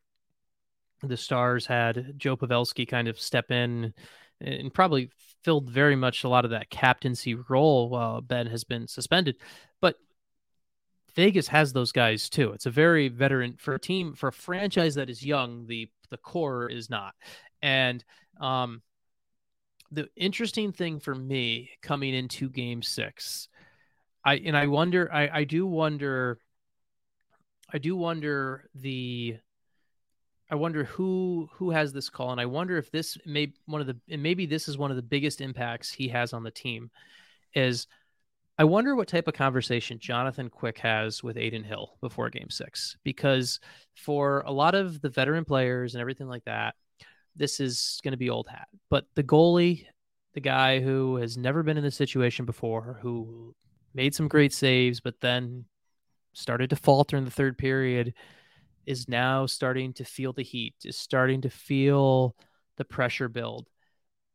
the 1.08 1.16
Stars 1.16 1.66
had 1.66 2.14
Joe 2.18 2.36
Pavelski 2.36 2.86
kind 2.88 3.08
of 3.08 3.20
step 3.20 3.50
in 3.50 3.94
and 4.40 4.72
probably 4.72 5.10
filled 5.42 5.70
very 5.70 5.96
much 5.96 6.24
a 6.24 6.28
lot 6.28 6.44
of 6.44 6.50
that 6.50 6.70
captaincy 6.70 7.34
role 7.34 7.88
while 7.88 8.20
Benn 8.20 8.46
has 8.46 8.64
been 8.64 8.88
suspended. 8.88 9.36
But 9.80 9.96
Vegas 11.14 11.48
has 11.48 11.72
those 11.72 11.92
guys 11.92 12.28
too. 12.28 12.52
It's 12.52 12.66
a 12.66 12.70
very 12.70 13.08
veteran 13.08 13.56
for 13.58 13.74
a 13.74 13.80
team 13.80 14.14
for 14.14 14.28
a 14.28 14.32
franchise 14.32 14.96
that 14.96 15.10
is 15.10 15.24
young. 15.24 15.66
The 15.66 15.88
the 16.10 16.16
core 16.16 16.68
is 16.68 16.90
not, 16.90 17.14
and 17.62 18.04
um, 18.40 18.82
the 19.90 20.08
interesting 20.16 20.72
thing 20.72 21.00
for 21.00 21.14
me 21.14 21.70
coming 21.82 22.14
into 22.14 22.48
Game 22.50 22.82
Six, 22.82 23.48
I 24.24 24.36
and 24.36 24.56
I 24.56 24.66
wonder, 24.66 25.12
I 25.12 25.28
I 25.28 25.44
do 25.44 25.66
wonder, 25.66 26.38
I 27.72 27.78
do 27.78 27.96
wonder 27.96 28.68
the 28.74 29.36
I 30.50 30.56
wonder 30.56 30.84
who 30.84 31.48
who 31.52 31.70
has 31.70 31.92
this 31.92 32.10
call, 32.10 32.32
and 32.32 32.40
I 32.40 32.46
wonder 32.46 32.76
if 32.76 32.90
this 32.90 33.16
may 33.24 33.52
one 33.66 33.80
of 33.80 33.86
the 33.86 33.96
and 34.08 34.22
maybe 34.22 34.46
this 34.46 34.68
is 34.68 34.76
one 34.76 34.90
of 34.90 34.96
the 34.96 35.02
biggest 35.02 35.40
impacts 35.40 35.90
he 35.90 36.08
has 36.08 36.32
on 36.32 36.42
the 36.42 36.50
team. 36.50 36.90
Is 37.54 37.86
I 38.58 38.64
wonder 38.64 38.94
what 38.94 39.08
type 39.08 39.26
of 39.26 39.34
conversation 39.34 39.98
Jonathan 39.98 40.48
Quick 40.50 40.78
has 40.78 41.22
with 41.22 41.36
Adin 41.36 41.64
Hill 41.64 41.96
before 42.00 42.30
Game 42.30 42.50
Six, 42.50 42.96
because 43.04 43.58
for 43.94 44.40
a 44.46 44.52
lot 44.52 44.74
of 44.74 45.00
the 45.00 45.08
veteran 45.08 45.44
players 45.44 45.94
and 45.94 46.00
everything 46.00 46.28
like 46.28 46.44
that, 46.44 46.74
this 47.34 47.58
is 47.58 48.00
going 48.04 48.12
to 48.12 48.18
be 48.18 48.30
old 48.30 48.46
hat. 48.48 48.68
But 48.90 49.06
the 49.14 49.24
goalie, 49.24 49.86
the 50.34 50.40
guy 50.40 50.80
who 50.80 51.16
has 51.16 51.36
never 51.36 51.62
been 51.62 51.78
in 51.78 51.84
this 51.84 51.96
situation 51.96 52.44
before, 52.44 52.98
who 53.02 53.54
made 53.94 54.14
some 54.14 54.28
great 54.28 54.52
saves, 54.52 55.00
but 55.00 55.20
then 55.20 55.64
started 56.32 56.70
to 56.70 56.76
falter 56.76 57.16
in 57.16 57.24
the 57.24 57.30
third 57.30 57.56
period 57.56 58.12
is 58.86 59.08
now 59.08 59.46
starting 59.46 59.92
to 59.94 60.04
feel 60.04 60.32
the 60.32 60.42
heat, 60.42 60.74
is 60.84 60.96
starting 60.96 61.40
to 61.42 61.50
feel 61.50 62.36
the 62.76 62.84
pressure 62.84 63.28
build. 63.28 63.68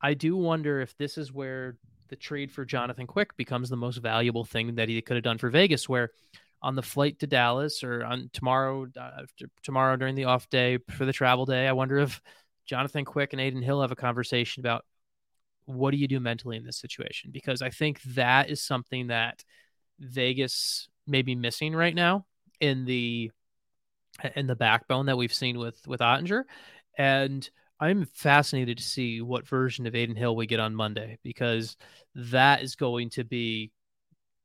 I 0.02 0.14
do 0.14 0.36
wonder 0.38 0.82
if 0.82 0.96
this 0.98 1.18
is 1.18 1.34
where 1.34 1.78
the 2.08 2.16
trade 2.16 2.52
for 2.52 2.66
Jonathan 2.66 3.08
Quick 3.08 3.36
becomes 3.38 3.70
the 3.70 3.78
most 3.78 3.98
valuable 3.98 4.46
thing 4.46 4.76
that 4.76 4.90
he 4.90 5.02
could 5.02 5.18
have 5.18 5.24
done 5.24 5.38
for 5.38 5.50
Vegas, 5.50 5.88
where 5.88 6.12
on 6.62 6.76
the 6.76 6.82
flight 6.82 7.20
to 7.20 7.28
Dallas 7.28 7.84
or 7.84 8.04
on 8.04 8.30
tomorrow, 8.34 8.88
uh, 9.00 9.24
tomorrow 9.64 9.96
during 9.96 10.16
the 10.16 10.26
off 10.26 10.50
day 10.50 10.80
for 10.90 11.06
the 11.06 11.14
travel 11.14 11.46
day, 11.46 11.68
I 11.68 11.72
wonder 11.74 12.00
if 12.00 12.22
Jonathan 12.66 13.06
Quick 13.06 13.34
and 13.34 13.42
Adin 13.42 13.62
Hill 13.62 13.82
have 13.82 13.92
a 13.92 13.96
conversation 13.96 14.62
about 14.62 14.86
what 15.66 15.92
do 15.92 15.98
you 15.98 16.08
do 16.08 16.20
mentally 16.20 16.58
in 16.58 16.66
this 16.66 16.78
situation? 16.78 17.32
Because 17.32 17.62
I 17.62 17.70
think 17.70 18.02
that 18.02 18.50
is 18.50 18.62
something 18.62 19.08
that 19.08 19.44
Vegas 20.00 20.90
may 21.06 21.22
be 21.22 21.36
missing 21.36 21.76
right 21.76 21.94
now 21.94 22.26
in 22.60 22.86
the 22.86 23.32
and 24.36 24.49
the 24.49 24.55
backbone 24.55 25.05
that 25.08 25.17
we've 25.17 25.34
seen 25.34 25.58
with 25.58 25.86
with 25.88 26.01
Oettinger. 26.01 26.43
And 26.97 27.49
I'm 27.79 28.05
fascinated 28.05 28.77
to 28.77 28.84
see 28.84 29.21
what 29.21 29.47
version 29.47 29.88
of 29.88 29.95
Adin 29.95 30.15
Hill 30.15 30.36
we 30.36 30.45
get 30.45 30.60
on 30.60 30.75
Monday 30.75 31.17
because 31.23 31.77
that 32.15 32.62
is 32.62 32.75
going 32.75 33.10
to 33.12 33.23
be 33.23 33.71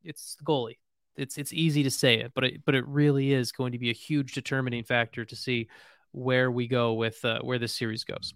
it's 0.04 0.36
goalie. 0.44 0.78
It's 1.16 1.38
it's 1.38 1.52
easy 1.52 1.82
to 1.82 1.90
say 1.90 2.20
it, 2.20 2.32
but 2.34 2.44
it 2.44 2.64
but 2.64 2.74
it 2.74 2.86
really 2.86 3.32
is 3.32 3.52
going 3.52 3.72
to 3.72 3.78
be 3.78 3.90
a 3.90 3.94
huge 3.94 4.34
determining 4.34 4.84
factor 4.84 5.24
to 5.24 5.36
see 5.36 5.68
where 6.12 6.50
we 6.50 6.68
go 6.68 6.94
with 6.94 7.24
uh, 7.24 7.40
where 7.42 7.58
this 7.58 7.76
series 7.76 8.04
goes. 8.04 8.34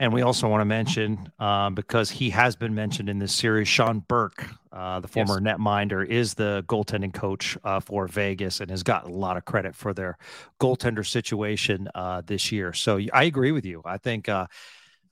And 0.00 0.14
we 0.14 0.22
also 0.22 0.48
want 0.48 0.62
to 0.62 0.64
mention, 0.64 1.30
um, 1.38 1.74
because 1.74 2.08
he 2.08 2.30
has 2.30 2.56
been 2.56 2.74
mentioned 2.74 3.10
in 3.10 3.18
this 3.18 3.34
series, 3.34 3.68
Sean 3.68 3.98
Burke, 4.08 4.46
uh, 4.72 4.98
the 5.00 5.08
former 5.08 5.34
yes. 5.34 5.42
netminder, 5.42 6.06
is 6.06 6.32
the 6.32 6.64
goaltending 6.66 7.12
coach 7.12 7.58
uh, 7.64 7.80
for 7.80 8.06
Vegas 8.08 8.60
and 8.60 8.70
has 8.70 8.82
gotten 8.82 9.12
a 9.12 9.14
lot 9.14 9.36
of 9.36 9.44
credit 9.44 9.76
for 9.76 9.92
their 9.92 10.16
goaltender 10.58 11.06
situation 11.06 11.86
uh, 11.94 12.22
this 12.24 12.50
year. 12.50 12.72
So 12.72 12.98
I 13.12 13.24
agree 13.24 13.52
with 13.52 13.66
you. 13.66 13.82
I 13.84 13.98
think 13.98 14.30
uh, 14.30 14.46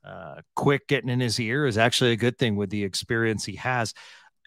uh, 0.03 0.37
Quick 0.57 0.88
getting 0.88 1.11
in 1.11 1.20
his 1.20 1.38
ear 1.38 1.66
is 1.66 1.77
actually 1.77 2.12
a 2.12 2.16
good 2.16 2.38
thing 2.38 2.57
with 2.57 2.70
the 2.70 2.83
experience 2.83 3.44
he 3.44 3.57
has. 3.57 3.92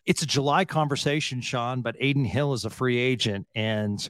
It's 0.08 0.23
a 0.23 0.25
July 0.25 0.65
conversation, 0.65 1.41
Sean, 1.41 1.84
but 1.84 1.95
Adin 2.01 2.25
Hill 2.25 2.54
is 2.54 2.65
a 2.65 2.71
free 2.71 2.97
agent. 2.97 3.45
And 3.54 4.10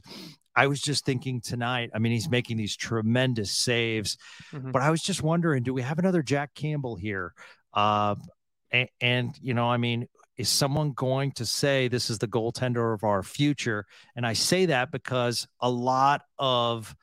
I 0.54 0.66
was 0.66 0.80
just 0.80 1.04
thinking 1.04 1.40
tonight, 1.40 1.90
I 1.94 1.98
mean, 1.98 2.12
he's 2.12 2.28
making 2.28 2.56
these 2.56 2.76
tremendous 2.76 3.52
saves, 3.52 4.16
mm-hmm. 4.52 4.70
but 4.70 4.82
I 4.82 4.90
was 4.90 5.02
just 5.02 5.22
wondering, 5.22 5.62
do 5.62 5.72
we 5.72 5.82
have 5.82 5.98
another 5.98 6.22
Jack 6.22 6.54
Campbell 6.54 6.96
here? 6.96 7.32
Uh, 7.72 8.16
and, 8.70 8.88
and, 9.00 9.38
you 9.40 9.54
know, 9.54 9.68
I 9.70 9.76
mean, 9.76 10.08
is 10.36 10.48
someone 10.48 10.92
going 10.92 11.32
to 11.32 11.46
say 11.46 11.88
this 11.88 12.10
is 12.10 12.18
the 12.18 12.28
goaltender 12.28 12.94
of 12.94 13.04
our 13.04 13.22
future? 13.22 13.86
And 14.16 14.26
I 14.26 14.32
say 14.32 14.66
that 14.66 14.90
because 14.90 15.46
a 15.60 15.70
lot 15.70 16.22
of 16.38 16.94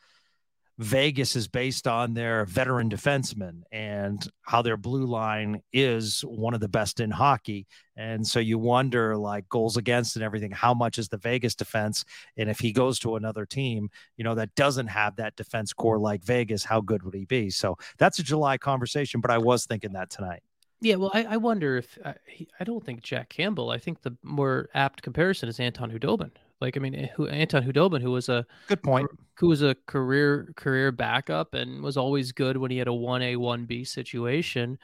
Vegas 0.80 1.36
is 1.36 1.50
based 1.50 1.90
on 1.90 2.14
their 2.14 2.46
veteran 2.46 2.90
defensemen 2.90 3.64
and 3.70 4.26
how 4.44 4.62
their 4.62 4.78
blue 4.78 5.06
line 5.06 5.62
is 5.74 6.22
one 6.22 6.54
of 6.54 6.62
the 6.62 6.70
best 6.70 7.02
in 7.02 7.12
hockey. 7.12 7.68
And 7.98 8.26
so 8.26 8.40
you 8.40 8.58
wonder, 8.58 9.18
like 9.18 9.50
goals 9.50 9.76
against 9.76 10.16
and 10.16 10.24
everything, 10.24 10.52
how 10.52 10.74
much 10.74 10.98
is 10.98 11.10
the 11.10 11.18
Vegas 11.18 11.54
defense? 11.54 12.06
And 12.38 12.50
if 12.50 12.62
he 12.62 12.72
goes 12.72 12.98
to 13.00 13.18
another 13.18 13.46
team, 13.46 13.90
you 14.16 14.24
know, 14.24 14.36
that 14.36 14.56
doesn't 14.56 14.88
have 14.88 15.18
that 15.18 15.36
defense 15.36 15.74
core 15.74 16.00
like 16.00 16.24
Vegas, 16.24 16.64
how 16.64 16.80
good 16.80 17.04
would 17.04 17.14
he 17.14 17.26
be? 17.26 17.50
So 17.50 17.76
that's 17.98 18.20
a 18.20 18.24
July 18.24 18.58
conversation, 18.58 19.20
but 19.20 19.32
I 19.32 19.38
was 19.38 19.66
thinking 19.66 19.92
that 19.94 20.10
tonight. 20.10 20.44
Yeah, 20.80 20.96
well, 20.96 21.12
I, 21.14 21.26
I 21.26 21.38
wonder 21.38 21.76
if 21.76 21.98
I, 22.06 22.16
he, 22.26 22.48
I 22.58 22.64
don't 22.64 22.86
think 22.86 23.04
Jack 23.04 23.28
Campbell. 23.28 23.70
I 23.70 23.80
think 23.80 24.02
the 24.02 24.16
more 24.24 24.70
apt 24.74 25.02
comparison 25.02 25.50
is 25.50 25.60
Anton 25.60 25.92
Khudobin. 25.92 26.32
Like, 26.62 26.76
I 26.76 26.80
mean, 26.80 26.96
eh, 26.96 27.08
who, 27.16 27.28
Anton 27.28 27.64
Khudobin, 27.64 28.02
who 28.02 28.12
was 28.12 28.28
a 28.30 28.46
good 28.68 28.84
point, 28.84 29.10
who 29.36 29.48
was 29.48 29.62
a 29.62 29.76
career 29.88 30.52
career 30.56 30.92
backup 30.92 31.54
and 31.54 31.82
was 31.82 31.98
always 31.98 32.32
good 32.32 32.58
when 32.58 32.72
he 32.72 32.78
had 32.78 32.88
a 32.88 32.94
one 32.94 33.22
A 33.22 33.38
one 33.38 33.66
B 33.66 33.84
situation, 33.84 34.78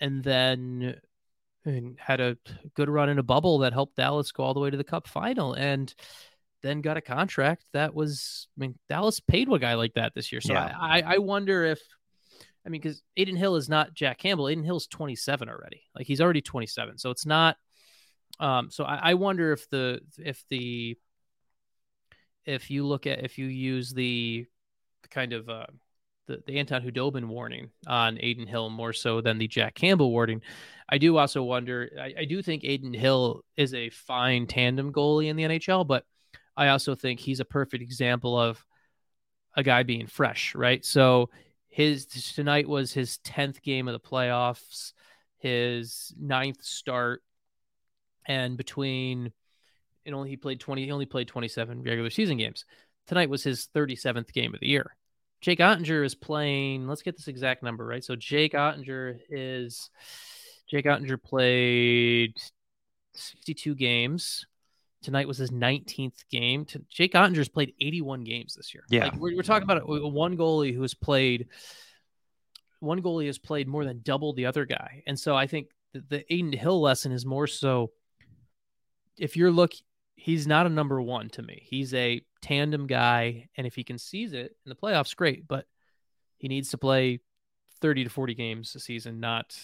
and 0.00 0.22
then 0.22 1.00
and 1.64 1.98
had 1.98 2.20
a 2.20 2.36
good 2.74 2.88
run 2.88 3.08
in 3.08 3.18
a 3.18 3.22
bubble 3.22 3.58
that 3.58 3.72
helped 3.72 3.96
Dallas 3.96 4.32
go 4.32 4.42
all 4.42 4.54
the 4.54 4.60
way 4.60 4.70
to 4.70 4.76
the 4.76 4.84
Cup 4.84 5.08
final, 5.08 5.54
and 5.54 5.94
then 6.62 6.82
got 6.82 6.98
a 6.98 7.02
contract 7.02 7.64
that 7.72 7.94
was. 7.94 8.48
I 8.56 8.60
mean, 8.60 8.78
Dallas 8.88 9.20
paid 9.20 9.50
a 9.50 9.58
guy 9.58 9.74
like 9.74 9.94
that 9.94 10.12
this 10.14 10.30
year, 10.32 10.40
so 10.42 10.52
yeah. 10.52 10.74
I 10.78 11.02
I 11.02 11.18
wonder 11.18 11.64
if. 11.64 11.80
I 12.66 12.68
mean, 12.68 12.82
because 12.82 13.02
Adin 13.16 13.36
Hill 13.36 13.56
is 13.56 13.70
not 13.70 13.94
Jack 13.94 14.18
Campbell. 14.18 14.48
Adin 14.48 14.64
Hill's 14.64 14.86
27 14.86 15.48
already. 15.48 15.80
Like 15.94 16.06
he's 16.06 16.20
already 16.20 16.42
27. 16.42 16.98
So 16.98 17.08
it's 17.08 17.24
not 17.24 17.56
um, 18.38 18.70
so 18.70 18.84
I, 18.84 19.10
I 19.10 19.14
wonder 19.14 19.52
if 19.52 19.68
the 19.70 20.00
if 20.18 20.44
the 20.48 20.96
if 22.44 22.70
you 22.70 22.86
look 22.86 23.06
at 23.06 23.24
if 23.24 23.38
you 23.38 23.46
use 23.46 23.92
the 23.92 24.46
kind 25.10 25.32
of 25.32 25.48
uh, 25.48 25.66
the, 26.26 26.42
the 26.46 26.58
Anton 26.58 26.82
Khudobin 26.82 27.26
warning 27.26 27.70
on 27.86 28.16
Adin 28.18 28.46
Hill 28.46 28.70
more 28.70 28.92
so 28.92 29.20
than 29.20 29.38
the 29.38 29.48
Jack 29.48 29.74
Campbell 29.74 30.10
warning. 30.10 30.42
I 30.88 30.98
do 30.98 31.16
also 31.16 31.42
wonder. 31.42 31.90
I, 32.00 32.14
I, 32.20 32.24
do 32.24 32.42
think 32.42 32.64
Adin 32.64 32.94
Hill 32.94 33.44
is 33.56 33.74
a 33.74 33.90
fine 33.90 34.46
tandem 34.46 34.92
goalie 34.92 35.28
in 35.28 35.36
the 35.36 35.44
NHL, 35.44 35.86
but 35.86 36.04
I 36.56 36.68
also 36.68 36.94
think 36.94 37.20
he's 37.20 37.40
a 37.40 37.44
perfect 37.44 37.82
example 37.82 38.38
of 38.38 38.64
a 39.56 39.62
guy 39.62 39.82
being 39.82 40.06
fresh, 40.06 40.54
right? 40.54 40.84
So 40.84 41.30
his 41.68 42.06
tonight 42.06 42.68
was 42.68 42.92
his 42.92 43.18
tenth 43.18 43.62
game 43.62 43.88
of 43.88 43.92
the 43.92 44.00
playoffs, 44.08 44.92
his 45.38 46.12
ninth 46.18 46.62
start 46.62 47.22
and 48.26 48.56
between 48.56 49.32
and 50.06 50.14
only 50.14 50.30
he 50.30 50.36
played 50.36 50.60
20 50.60 50.84
he 50.84 50.92
only 50.92 51.06
played 51.06 51.28
27 51.28 51.82
regular 51.82 52.10
season 52.10 52.36
games. 52.36 52.64
Tonight 53.06 53.30
was 53.30 53.42
his 53.42 53.68
37th 53.74 54.32
game 54.32 54.54
of 54.54 54.60
the 54.60 54.68
year. 54.68 54.94
Jake 55.40 55.58
oettinger 55.58 56.04
is 56.04 56.14
playing 56.14 56.86
let's 56.86 57.02
get 57.02 57.16
this 57.16 57.28
exact 57.28 57.62
number 57.62 57.86
right? 57.86 58.04
So 58.04 58.16
jake 58.16 58.52
oettinger 58.52 59.18
is 59.28 59.90
jake 60.68 60.84
oettinger 60.84 61.22
played 61.22 62.36
62 63.14 63.74
games. 63.74 64.46
Tonight 65.02 65.26
was 65.26 65.38
his 65.38 65.50
19th 65.50 66.24
game. 66.30 66.66
Jake 66.90 67.14
oettinger's 67.14 67.48
played 67.48 67.72
81 67.80 68.22
games 68.24 68.54
this 68.54 68.74
year. 68.74 68.84
Yeah. 68.90 69.04
Like 69.04 69.16
we're, 69.16 69.36
we're 69.36 69.42
talking 69.42 69.68
about 69.68 69.88
one 69.88 70.36
goalie 70.36 70.74
who 70.74 70.82
has 70.82 70.94
played 70.94 71.48
one 72.80 73.02
goalie 73.02 73.26
has 73.26 73.38
played 73.38 73.68
more 73.68 73.84
than 73.84 74.00
double 74.02 74.32
the 74.32 74.46
other 74.46 74.64
guy. 74.64 75.02
And 75.06 75.18
so 75.18 75.36
i 75.36 75.46
think 75.46 75.68
the, 75.92 76.04
the 76.08 76.32
Adin 76.32 76.52
Hill 76.52 76.80
lesson 76.80 77.12
is 77.12 77.26
more 77.26 77.46
so 77.46 77.90
if 79.20 79.36
you're 79.36 79.50
look, 79.50 79.72
he's 80.16 80.46
not 80.46 80.66
a 80.66 80.70
number 80.70 81.00
one 81.00 81.28
to 81.30 81.42
me. 81.42 81.62
He's 81.64 81.94
a 81.94 82.22
tandem 82.42 82.86
guy, 82.86 83.48
and 83.56 83.66
if 83.66 83.74
he 83.74 83.84
can 83.84 83.98
seize 83.98 84.32
it 84.32 84.56
in 84.64 84.70
the 84.70 84.74
playoffs, 84.74 85.14
great. 85.14 85.46
But 85.46 85.66
he 86.38 86.48
needs 86.48 86.70
to 86.70 86.78
play 86.78 87.20
30 87.80 88.04
to 88.04 88.10
40 88.10 88.34
games 88.34 88.74
a 88.74 88.80
season. 88.80 89.20
Not 89.20 89.56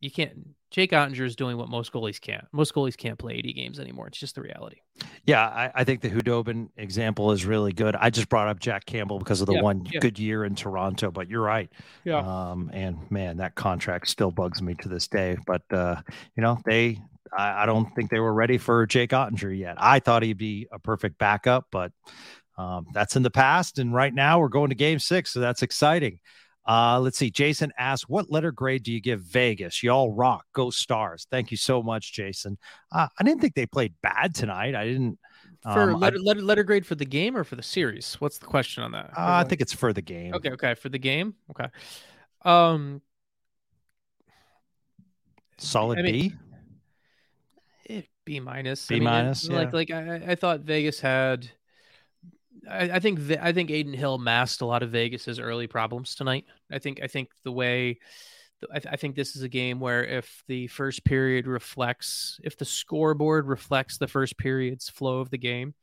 you 0.00 0.10
can't. 0.10 0.54
Jake 0.70 0.90
Oettinger 0.90 1.24
is 1.24 1.36
doing 1.36 1.58
what 1.58 1.68
most 1.68 1.92
goalies 1.92 2.20
can't. 2.20 2.44
Most 2.50 2.74
goalies 2.74 2.96
can't 2.96 3.18
play 3.18 3.34
80 3.34 3.52
games 3.52 3.78
anymore. 3.78 4.08
It's 4.08 4.18
just 4.18 4.34
the 4.34 4.42
reality. 4.42 4.78
Yeah, 5.26 5.46
I, 5.46 5.70
I 5.74 5.84
think 5.84 6.00
the 6.00 6.08
Khudobin 6.10 6.70
example 6.76 7.30
is 7.30 7.44
really 7.44 7.72
good. 7.72 7.94
I 7.94 8.10
just 8.10 8.28
brought 8.28 8.48
up 8.48 8.58
Jack 8.58 8.86
Campbell 8.86 9.18
because 9.18 9.40
of 9.40 9.46
the 9.46 9.54
yeah, 9.54 9.62
one 9.62 9.86
yeah. 9.90 10.00
good 10.00 10.18
year 10.18 10.44
in 10.44 10.54
Toronto, 10.54 11.10
but 11.10 11.28
you're 11.28 11.42
right. 11.42 11.70
Yeah. 12.04 12.18
Um, 12.18 12.70
and 12.72 12.98
man, 13.10 13.36
that 13.36 13.54
contract 13.54 14.08
still 14.08 14.30
bugs 14.30 14.60
me 14.60 14.74
to 14.80 14.88
this 14.88 15.06
day. 15.06 15.36
But 15.46 15.62
uh, 15.70 15.96
you 16.36 16.42
know, 16.42 16.58
they 16.64 17.00
I, 17.36 17.62
I, 17.62 17.66
don't 17.66 17.92
think 17.94 18.10
they 18.10 18.20
were 18.20 18.32
ready 18.32 18.58
for 18.58 18.86
Jake 18.86 19.10
Oettinger 19.10 19.56
yet. 19.56 19.76
I 19.78 19.98
thought 19.98 20.22
he'd 20.22 20.38
be 20.38 20.66
a 20.72 20.78
perfect 20.78 21.18
backup, 21.18 21.66
but 21.70 21.92
um, 22.58 22.86
that's 22.92 23.16
in 23.16 23.22
the 23.22 23.30
past. 23.30 23.78
And 23.78 23.94
right 23.94 24.12
now 24.12 24.40
we're 24.40 24.48
going 24.48 24.70
to 24.70 24.74
game 24.74 24.98
six. 24.98 25.32
So 25.32 25.40
that's 25.40 25.62
exciting. 25.62 26.20
Uh, 26.66 27.00
let's 27.00 27.18
see. 27.18 27.30
Jason 27.30 27.72
asks, 27.76 28.08
what 28.08 28.30
letter 28.30 28.52
grade 28.52 28.84
do 28.84 28.92
you 28.92 29.00
give 29.00 29.20
Vegas? 29.22 29.82
Y'all 29.82 30.12
rock. 30.12 30.44
Go 30.52 30.70
stars. 30.70 31.26
Thank 31.30 31.50
you 31.50 31.56
so 31.56 31.82
much, 31.82 32.12
Jason. 32.12 32.56
Uh, 32.92 33.08
I 33.18 33.24
didn't 33.24 33.40
think 33.40 33.54
they 33.54 33.66
played 33.66 33.94
bad 34.02 34.34
tonight. 34.34 34.74
I 34.74 34.84
didn't. 34.84 35.18
For 35.62 35.90
um, 35.90 36.00
letter, 36.00 36.18
I, 36.18 36.20
letter, 36.20 36.42
letter 36.42 36.64
grade 36.64 36.86
for 36.86 36.94
the 36.94 37.04
game 37.04 37.36
or 37.36 37.44
for 37.44 37.56
the 37.56 37.62
series? 37.62 38.14
What's 38.14 38.38
the 38.38 38.46
question 38.46 38.82
on 38.82 38.92
that? 38.92 39.10
Uh, 39.16 39.42
I 39.42 39.44
think 39.44 39.60
it's 39.60 39.72
for 39.72 39.92
the 39.92 40.02
game. 40.02 40.34
Okay. 40.34 40.50
Okay. 40.50 40.74
For 40.74 40.88
the 40.88 40.98
game. 40.98 41.34
Okay. 41.50 41.66
Um, 42.44 43.02
solid 45.58 45.98
I 45.98 46.02
mean, 46.02 46.12
B. 46.12 46.34
B 48.24 48.40
minus. 48.40 48.86
B 48.86 49.00
minus. 49.00 49.48
Yeah. 49.48 49.56
Like 49.56 49.72
like 49.72 49.90
I, 49.90 50.22
I 50.28 50.34
thought 50.34 50.60
Vegas 50.60 51.00
had. 51.00 51.50
I, 52.70 52.90
I 52.92 52.98
think 53.00 53.18
I 53.40 53.52
think 53.52 53.70
Adin 53.70 53.94
Hill 53.94 54.18
masked 54.18 54.60
a 54.60 54.66
lot 54.66 54.82
of 54.82 54.90
Vegas's 54.90 55.40
early 55.40 55.66
problems 55.66 56.14
tonight. 56.14 56.44
I 56.70 56.78
think 56.78 57.00
I 57.02 57.06
think 57.06 57.30
the 57.44 57.52
way. 57.52 57.98
I, 58.72 58.80
I 58.92 58.96
think 58.96 59.16
this 59.16 59.34
is 59.34 59.42
a 59.42 59.48
game 59.48 59.80
where 59.80 60.04
if 60.04 60.44
the 60.46 60.68
first 60.68 61.04
period 61.04 61.48
reflects, 61.48 62.38
if 62.44 62.56
the 62.56 62.64
scoreboard 62.64 63.48
reflects 63.48 63.98
the 63.98 64.06
first 64.06 64.38
period's 64.38 64.88
flow 64.88 65.18
of 65.18 65.30
the 65.30 65.38
game, 65.38 65.74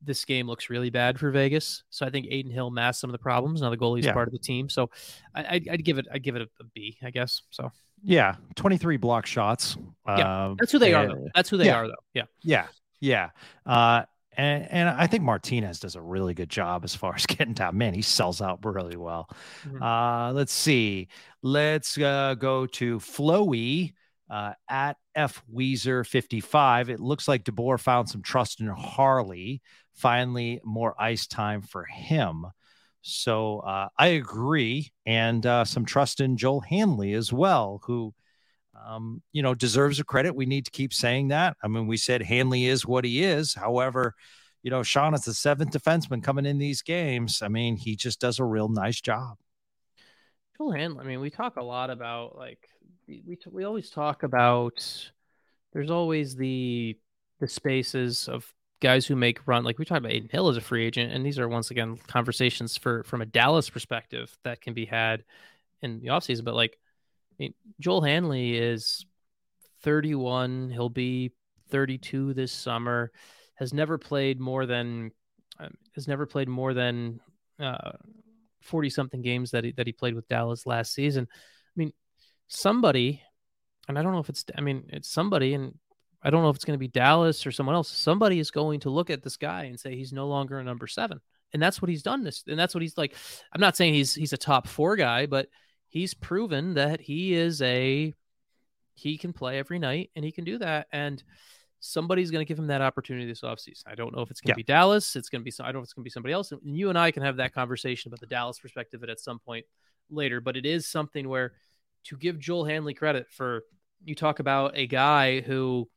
this 0.00 0.24
game 0.24 0.46
looks 0.46 0.70
really 0.70 0.88
bad 0.88 1.18
for 1.18 1.30
Vegas. 1.30 1.82
So 1.90 2.06
I 2.06 2.10
think 2.10 2.26
Adin 2.26 2.50
Hill 2.50 2.70
masked 2.70 3.02
some 3.02 3.10
of 3.10 3.12
the 3.12 3.18
problems. 3.18 3.60
Now 3.60 3.68
the 3.68 3.76
goalie's 3.76 4.06
yeah. 4.06 4.14
part 4.14 4.28
of 4.28 4.32
the 4.32 4.38
team, 4.38 4.70
so 4.70 4.90
I, 5.34 5.60
would 5.70 5.84
give 5.84 5.98
it 5.98 6.06
I'd 6.10 6.22
give 6.22 6.36
it 6.36 6.42
a, 6.42 6.48
a 6.60 6.64
B, 6.74 6.96
I 7.02 7.10
guess. 7.10 7.42
So 7.50 7.70
yeah, 8.02 8.36
23 8.56 8.96
block 8.96 9.26
shots. 9.26 9.76
Yeah, 10.06 10.46
uh, 10.46 10.54
that's 10.58 10.72
who 10.72 10.78
they 10.78 10.94
and, 10.94 11.12
are. 11.12 11.14
Though. 11.14 11.28
That's 11.34 11.48
who 11.50 11.56
they 11.56 11.66
yeah, 11.66 11.76
are, 11.76 11.86
though. 11.88 11.94
Yeah, 12.14 12.24
yeah, 12.42 12.66
yeah. 13.00 13.30
Uh, 13.66 14.02
and 14.38 14.68
and 14.70 14.88
I 14.88 15.06
think 15.06 15.24
Martinez 15.24 15.80
does 15.80 15.96
a 15.96 16.00
really 16.00 16.32
good 16.32 16.48
job 16.48 16.84
as 16.84 16.94
far 16.94 17.14
as 17.16 17.26
getting 17.26 17.54
down. 17.54 17.76
Man, 17.76 17.92
he 17.92 18.02
sells 18.02 18.40
out 18.40 18.64
really 18.64 18.96
well. 18.96 19.28
Mm-hmm. 19.66 19.82
Uh, 19.82 20.32
let's 20.32 20.52
see. 20.52 21.08
Let's 21.42 21.98
uh, 21.98 22.34
go 22.38 22.66
to 22.66 22.98
Flowy 22.98 23.94
uh, 24.30 24.52
at 24.68 24.96
F 25.14 25.42
Weezer 25.52 26.06
55. 26.06 26.90
It 26.90 27.00
looks 27.00 27.28
like 27.28 27.44
DeBoer 27.44 27.80
found 27.80 28.08
some 28.08 28.22
trust 28.22 28.60
in 28.60 28.68
Harley. 28.68 29.60
Finally, 29.94 30.60
more 30.64 30.94
ice 31.00 31.26
time 31.26 31.60
for 31.60 31.84
him. 31.84 32.46
So 33.02 33.60
uh, 33.60 33.88
I 33.98 34.08
agree, 34.08 34.92
and 35.06 35.44
uh, 35.46 35.64
some 35.64 35.84
trust 35.84 36.20
in 36.20 36.36
Joel 36.36 36.60
Hanley 36.60 37.14
as 37.14 37.32
well, 37.32 37.80
who, 37.84 38.12
um, 38.86 39.22
you 39.32 39.42
know, 39.42 39.54
deserves 39.54 40.00
a 40.00 40.04
credit. 40.04 40.34
We 40.34 40.46
need 40.46 40.64
to 40.64 40.70
keep 40.70 40.92
saying 40.92 41.28
that. 41.28 41.56
I 41.62 41.68
mean, 41.68 41.86
we 41.86 41.96
said 41.96 42.22
Hanley 42.22 42.66
is 42.66 42.86
what 42.86 43.04
he 43.04 43.22
is. 43.22 43.54
However, 43.54 44.14
you 44.62 44.70
know, 44.70 44.82
Sean 44.82 45.14
is 45.14 45.22
the 45.22 45.34
seventh 45.34 45.70
defenseman 45.70 46.22
coming 46.22 46.44
in 46.46 46.58
these 46.58 46.82
games. 46.82 47.40
I 47.40 47.48
mean, 47.48 47.76
he 47.76 47.96
just 47.96 48.20
does 48.20 48.38
a 48.38 48.44
real 48.44 48.68
nice 48.68 49.00
job. 49.00 49.36
Joel 50.56 50.72
Hanley. 50.72 51.04
I 51.04 51.06
mean, 51.06 51.20
we 51.20 51.30
talk 51.30 51.56
a 51.56 51.62
lot 51.62 51.90
about 51.90 52.36
like 52.36 52.68
we 53.06 53.38
we 53.50 53.64
always 53.64 53.90
talk 53.90 54.22
about. 54.24 54.82
There's 55.72 55.90
always 55.90 56.34
the 56.34 56.98
the 57.40 57.48
spaces 57.48 58.28
of 58.28 58.52
guys 58.80 59.06
who 59.06 59.16
make 59.16 59.46
run 59.46 59.64
like 59.64 59.78
we 59.78 59.84
talked 59.84 59.98
about 59.98 60.12
Adin 60.12 60.28
Hill 60.28 60.48
as 60.48 60.56
a 60.56 60.60
free 60.60 60.84
agent, 60.86 61.12
and 61.12 61.24
these 61.24 61.38
are 61.38 61.48
once 61.48 61.70
again 61.70 61.98
conversations 62.06 62.76
for 62.76 63.02
from 63.04 63.20
a 63.20 63.26
Dallas 63.26 63.70
perspective 63.70 64.36
that 64.44 64.60
can 64.60 64.74
be 64.74 64.86
had. 64.86 65.24
in 65.82 66.00
the 66.00 66.08
offseason, 66.08 66.44
but 66.44 66.54
like 66.54 66.78
I 67.32 67.34
mean, 67.38 67.54
Joel 67.80 68.02
Hanley 68.02 68.56
is 68.56 69.06
31. 69.82 70.70
He'll 70.70 70.88
be 70.88 71.32
32 71.70 72.34
this 72.34 72.52
summer. 72.52 73.12
Has 73.54 73.72
never 73.72 73.98
played 73.98 74.40
more 74.40 74.66
than 74.66 75.12
um, 75.58 75.74
has 75.94 76.06
never 76.06 76.26
played 76.26 76.48
more 76.48 76.74
than 76.74 77.20
40 78.60 78.88
uh, 78.88 78.90
something 78.90 79.22
games 79.22 79.50
that 79.50 79.64
he, 79.64 79.72
that 79.72 79.86
he 79.86 79.92
played 79.92 80.14
with 80.14 80.28
Dallas 80.28 80.66
last 80.66 80.94
season. 80.94 81.26
I 81.30 81.74
mean, 81.74 81.92
somebody, 82.46 83.22
and 83.88 83.98
I 83.98 84.02
don't 84.02 84.12
know 84.12 84.20
if 84.20 84.28
it's 84.28 84.44
I 84.56 84.60
mean 84.60 84.84
it's 84.88 85.10
somebody, 85.10 85.54
and 85.54 85.74
I 86.22 86.30
don't 86.30 86.42
know 86.42 86.50
if 86.50 86.56
it's 86.56 86.64
going 86.64 86.74
to 86.74 86.78
be 86.78 86.88
Dallas 86.88 87.46
or 87.46 87.52
someone 87.52 87.76
else. 87.76 87.88
Somebody 87.88 88.38
is 88.38 88.50
going 88.50 88.80
to 88.80 88.90
look 88.90 89.10
at 89.10 89.22
this 89.22 89.36
guy 89.36 89.64
and 89.64 89.78
say 89.78 89.94
he's 89.94 90.12
no 90.12 90.26
longer 90.26 90.58
a 90.58 90.64
number 90.64 90.86
seven, 90.86 91.20
and 91.52 91.62
that's 91.62 91.80
what 91.80 91.88
he's 91.88 92.02
done. 92.02 92.24
This 92.24 92.44
and 92.46 92.58
that's 92.58 92.74
what 92.74 92.82
he's 92.82 92.98
like. 92.98 93.14
I'm 93.52 93.60
not 93.60 93.76
saying 93.76 93.94
he's 93.94 94.14
he's 94.14 94.32
a 94.32 94.38
top 94.38 94.66
four 94.66 94.96
guy, 94.96 95.26
but 95.26 95.48
he's 95.88 96.14
proven 96.14 96.74
that 96.74 97.00
he 97.00 97.34
is 97.34 97.62
a 97.62 98.14
he 98.94 99.16
can 99.16 99.32
play 99.32 99.58
every 99.58 99.78
night 99.78 100.10
and 100.16 100.24
he 100.24 100.32
can 100.32 100.44
do 100.44 100.58
that. 100.58 100.88
And 100.92 101.22
somebody's 101.80 102.32
going 102.32 102.44
to 102.44 102.48
give 102.48 102.58
him 102.58 102.66
that 102.66 102.82
opportunity 102.82 103.26
this 103.26 103.42
offseason. 103.42 103.84
I 103.86 103.94
don't 103.94 104.14
know 104.14 104.22
if 104.22 104.30
it's 104.30 104.40
going 104.40 104.54
to 104.54 104.58
yeah. 104.58 104.64
be 104.64 104.72
Dallas. 104.72 105.14
It's 105.14 105.28
going 105.28 105.40
to 105.40 105.44
be, 105.44 105.52
I 105.60 105.66
don't 105.66 105.74
know 105.74 105.80
if 105.80 105.84
it's 105.84 105.92
going 105.92 106.02
to 106.02 106.08
be 106.08 106.10
somebody 106.10 106.32
else. 106.32 106.50
And 106.50 106.60
you 106.76 106.88
and 106.88 106.98
I 106.98 107.12
can 107.12 107.22
have 107.22 107.36
that 107.36 107.54
conversation 107.54 108.08
about 108.08 108.18
the 108.18 108.26
Dallas 108.26 108.58
perspective 108.58 109.04
at 109.04 109.20
some 109.20 109.38
point 109.38 109.64
later. 110.10 110.40
But 110.40 110.56
it 110.56 110.66
is 110.66 110.88
something 110.88 111.28
where 111.28 111.52
to 112.06 112.16
give 112.16 112.40
Joel 112.40 112.64
Hanley 112.64 112.94
credit 112.94 113.28
for, 113.30 113.62
you 114.04 114.16
talk 114.16 114.40
about 114.40 114.76
a 114.76 114.88
guy 114.88 115.40
who 115.40 115.88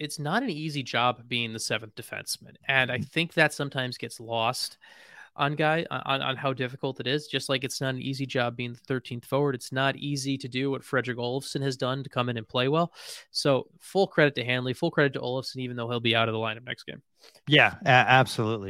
it's 0.00 0.18
not 0.18 0.42
an 0.42 0.50
easy 0.50 0.82
job 0.82 1.28
being 1.28 1.52
the 1.52 1.60
seventh 1.60 1.94
defenseman. 1.94 2.56
And 2.66 2.90
I 2.90 2.98
mm. 2.98 3.06
think 3.06 3.34
that 3.34 3.52
sometimes 3.52 3.98
gets 3.98 4.18
lost 4.18 4.78
on 5.36 5.54
guy 5.54 5.86
on, 5.90 6.22
on 6.22 6.36
how 6.36 6.52
difficult 6.52 7.00
it 7.00 7.06
is. 7.06 7.26
Just 7.26 7.48
like 7.48 7.64
it's 7.64 7.80
not 7.80 7.94
an 7.94 8.02
easy 8.02 8.26
job 8.26 8.56
being 8.56 8.72
the 8.72 8.94
13th 8.94 9.24
forward. 9.24 9.54
It's 9.54 9.72
not 9.72 9.96
easy 9.96 10.36
to 10.38 10.48
do 10.48 10.70
what 10.70 10.82
Fredrik 10.82 11.16
Olofsson 11.16 11.62
has 11.62 11.76
done 11.76 12.02
to 12.02 12.10
come 12.10 12.28
in 12.28 12.36
and 12.36 12.48
play 12.48 12.68
well. 12.68 12.92
So 13.30 13.68
full 13.78 14.06
credit 14.06 14.34
to 14.36 14.44
Hanley, 14.44 14.74
full 14.74 14.90
credit 14.90 15.12
to 15.14 15.20
Olofsson, 15.20 15.58
even 15.58 15.76
though 15.76 15.88
he'll 15.88 16.00
be 16.00 16.16
out 16.16 16.28
of 16.28 16.32
the 16.32 16.38
lineup 16.38 16.66
next 16.66 16.84
game. 16.84 17.02
Yeah, 17.46 17.74
absolutely. 17.84 18.68